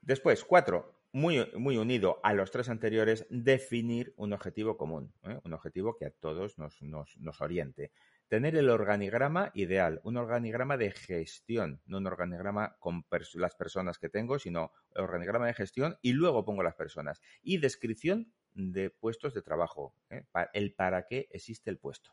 Después, 0.00 0.42
cuatro, 0.44 0.94
muy, 1.16 1.48
muy 1.54 1.78
unido 1.78 2.20
a 2.22 2.34
los 2.34 2.50
tres 2.50 2.68
anteriores, 2.68 3.26
definir 3.30 4.12
un 4.18 4.34
objetivo 4.34 4.76
común, 4.76 5.14
¿eh? 5.24 5.38
un 5.44 5.54
objetivo 5.54 5.96
que 5.96 6.04
a 6.04 6.10
todos 6.10 6.58
nos, 6.58 6.82
nos, 6.82 7.16
nos 7.16 7.40
oriente. 7.40 7.90
Tener 8.28 8.54
el 8.54 8.68
organigrama 8.68 9.50
ideal, 9.54 10.02
un 10.04 10.18
organigrama 10.18 10.76
de 10.76 10.90
gestión, 10.90 11.80
no 11.86 11.96
un 11.96 12.06
organigrama 12.06 12.76
con 12.80 13.06
las 13.32 13.54
personas 13.54 13.96
que 13.98 14.10
tengo, 14.10 14.38
sino 14.38 14.72
organigrama 14.94 15.46
de 15.46 15.54
gestión 15.54 15.96
y 16.02 16.12
luego 16.12 16.44
pongo 16.44 16.62
las 16.62 16.74
personas. 16.74 17.22
Y 17.42 17.56
descripción 17.56 18.30
de 18.52 18.90
puestos 18.90 19.32
de 19.32 19.40
trabajo, 19.40 19.94
¿eh? 20.10 20.26
El 20.52 20.74
para 20.74 21.06
qué 21.06 21.28
existe 21.30 21.70
el 21.70 21.78
puesto. 21.78 22.10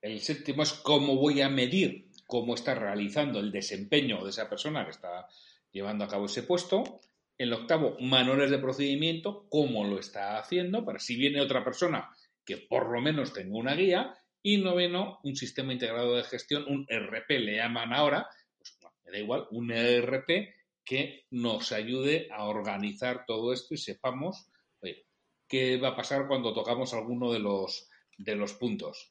El 0.00 0.20
séptimo 0.20 0.62
es 0.62 0.72
cómo 0.72 1.16
voy 1.16 1.42
a 1.42 1.50
medir 1.50 2.08
cómo 2.26 2.54
está 2.54 2.74
realizando 2.74 3.38
el 3.40 3.52
desempeño 3.52 4.24
de 4.24 4.30
esa 4.30 4.48
persona 4.48 4.82
que 4.84 4.92
está 4.92 5.28
llevando 5.70 6.04
a 6.04 6.08
cabo 6.08 6.24
ese 6.24 6.42
puesto. 6.42 7.00
El 7.36 7.52
octavo, 7.52 7.96
manuales 8.00 8.50
de 8.50 8.58
procedimiento, 8.58 9.46
cómo 9.48 9.84
lo 9.84 9.98
está 9.98 10.38
haciendo, 10.38 10.84
para 10.84 10.98
si 10.98 11.16
viene 11.16 11.40
otra 11.40 11.64
persona 11.64 12.10
que 12.44 12.58
por 12.58 12.90
lo 12.90 13.00
menos 13.00 13.32
tenga 13.32 13.56
una 13.56 13.74
guía. 13.74 14.14
Y 14.46 14.58
noveno, 14.58 15.20
un 15.24 15.36
sistema 15.36 15.72
integrado 15.72 16.16
de 16.16 16.22
gestión, 16.24 16.66
un 16.68 16.86
RP 16.86 17.30
le 17.38 17.56
llaman 17.56 17.94
ahora, 17.94 18.28
pues 18.58 18.76
bueno, 18.78 18.94
me 19.02 19.12
da 19.12 19.18
igual, 19.18 19.46
un 19.50 19.70
ERP 19.70 20.54
que 20.84 21.24
nos 21.30 21.72
ayude 21.72 22.28
a 22.30 22.44
organizar 22.44 23.24
todo 23.26 23.54
esto 23.54 23.72
y 23.72 23.78
sepamos 23.78 24.50
oye, 24.80 25.06
qué 25.48 25.78
va 25.78 25.88
a 25.88 25.96
pasar 25.96 26.28
cuando 26.28 26.52
tocamos 26.52 26.92
alguno 26.92 27.32
de 27.32 27.38
los, 27.38 27.88
de 28.18 28.36
los 28.36 28.52
puntos. 28.52 29.10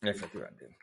Efectivamente. 0.00 0.78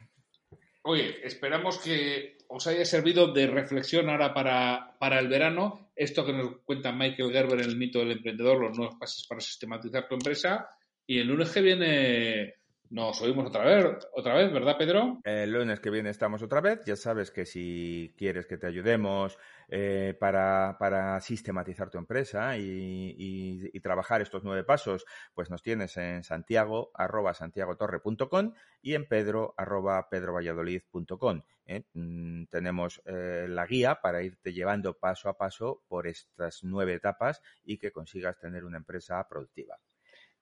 Oye, 0.83 1.25
esperamos 1.25 1.79
que 1.79 2.36
os 2.49 2.67
haya 2.67 2.85
servido 2.85 3.33
de 3.33 3.47
reflexión 3.47 4.09
ahora 4.09 4.33
para, 4.33 4.95
para 4.99 5.19
el 5.19 5.27
verano. 5.27 5.91
Esto 5.95 6.25
que 6.25 6.33
nos 6.33 6.57
cuenta 6.65 6.91
Michael 6.91 7.31
Gerber 7.31 7.59
en 7.59 7.69
el 7.69 7.77
mito 7.77 7.99
del 7.99 8.11
emprendedor, 8.11 8.59
los 8.59 8.77
nuevos 8.77 8.95
pasos 8.99 9.25
para 9.27 9.41
sistematizar 9.41 10.07
tu 10.07 10.15
empresa. 10.15 10.69
Y 11.05 11.19
el 11.19 11.27
lunes 11.27 11.51
que 11.51 11.61
viene 11.61 12.55
nos 12.89 13.21
oímos 13.21 13.47
otra 13.47 13.63
vez, 13.65 13.85
otra 14.13 14.33
vez, 14.35 14.51
¿verdad, 14.51 14.77
Pedro? 14.77 15.19
El 15.23 15.51
lunes 15.51 15.79
que 15.79 15.89
viene 15.89 16.09
estamos 16.09 16.41
otra 16.41 16.61
vez. 16.61 16.81
Ya 16.85 16.95
sabes 16.95 17.31
que 17.31 17.45
si 17.45 18.13
quieres 18.17 18.45
que 18.45 18.57
te 18.57 18.67
ayudemos 18.67 19.37
eh, 19.67 20.15
para, 20.19 20.77
para 20.79 21.19
sistematizar 21.19 21.89
tu 21.89 21.97
empresa 21.97 22.57
y, 22.57 23.15
y- 23.17 23.79
trabajar 23.81 24.21
estos 24.21 24.43
nueve 24.43 24.63
pasos, 24.65 25.05
pues 25.33 25.49
nos 25.49 25.61
tienes 25.63 25.95
en 25.97 26.23
santiago 26.23 26.91
arroba 26.93 27.33
santiagotorre.com 27.33 28.53
y 28.81 28.95
en 28.95 29.07
pedro 29.07 29.53
arroba 29.55 30.09
pedrovalladolid.com. 30.09 31.41
¿eh? 31.67 31.83
Mm, 31.93 32.45
Tenemos 32.45 33.01
eh, 33.05 33.45
la 33.47 33.65
guía 33.65 33.99
para 34.01 34.23
irte 34.23 34.51
llevando 34.51 34.97
paso 34.97 35.29
a 35.29 35.37
paso 35.37 35.83
por 35.87 36.07
estas 36.07 36.63
nueve 36.63 36.95
etapas 36.95 37.41
y 37.63 37.77
que 37.77 37.91
consigas 37.91 38.37
tener 38.39 38.65
una 38.65 38.77
empresa 38.77 39.25
productiva. 39.29 39.77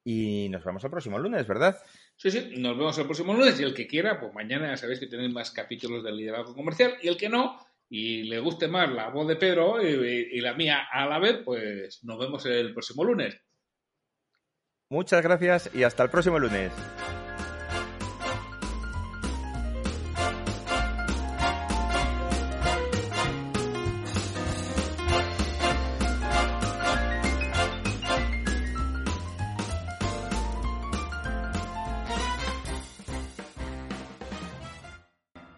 Y 0.07 0.49
nos 0.49 0.63
vemos 0.63 0.83
el 0.83 0.91
próximo 0.91 1.17
lunes, 1.17 1.47
¿verdad? 1.47 1.81
Sí, 2.15 2.29
sí, 2.29 2.53
nos 2.57 2.77
vemos 2.77 2.95
el 2.99 3.05
próximo 3.05 3.33
lunes 3.33 3.59
y 3.59 3.63
el 3.63 3.73
que 3.73 3.87
quiera, 3.87 4.19
pues 4.19 4.31
mañana 4.33 4.69
ya 4.69 4.77
sabéis 4.77 4.99
que 4.99 5.07
tenéis 5.07 5.33
más 5.33 5.49
capítulos 5.49 6.03
del 6.03 6.15
liderazgo 6.15 6.53
comercial 6.53 6.93
y 7.01 7.07
el 7.07 7.17
que 7.17 7.27
no, 7.27 7.59
y 7.89 8.23
le 8.23 8.39
guste 8.39 8.67
más 8.67 8.91
la 8.91 9.09
voz 9.09 9.27
de 9.27 9.35
Pedro 9.35 9.81
y, 9.81 10.29
y 10.31 10.41
la 10.41 10.53
mía 10.53 10.87
a 10.91 11.07
la 11.07 11.17
vez, 11.17 11.41
pues 11.43 12.03
nos 12.03 12.19
vemos 12.19 12.45
el 12.45 12.71
próximo 12.71 13.03
lunes. 13.03 13.35
Muchas 14.89 15.23
gracias 15.23 15.71
y 15.73 15.81
hasta 15.81 16.03
el 16.03 16.11
próximo 16.11 16.37
lunes. 16.37 16.71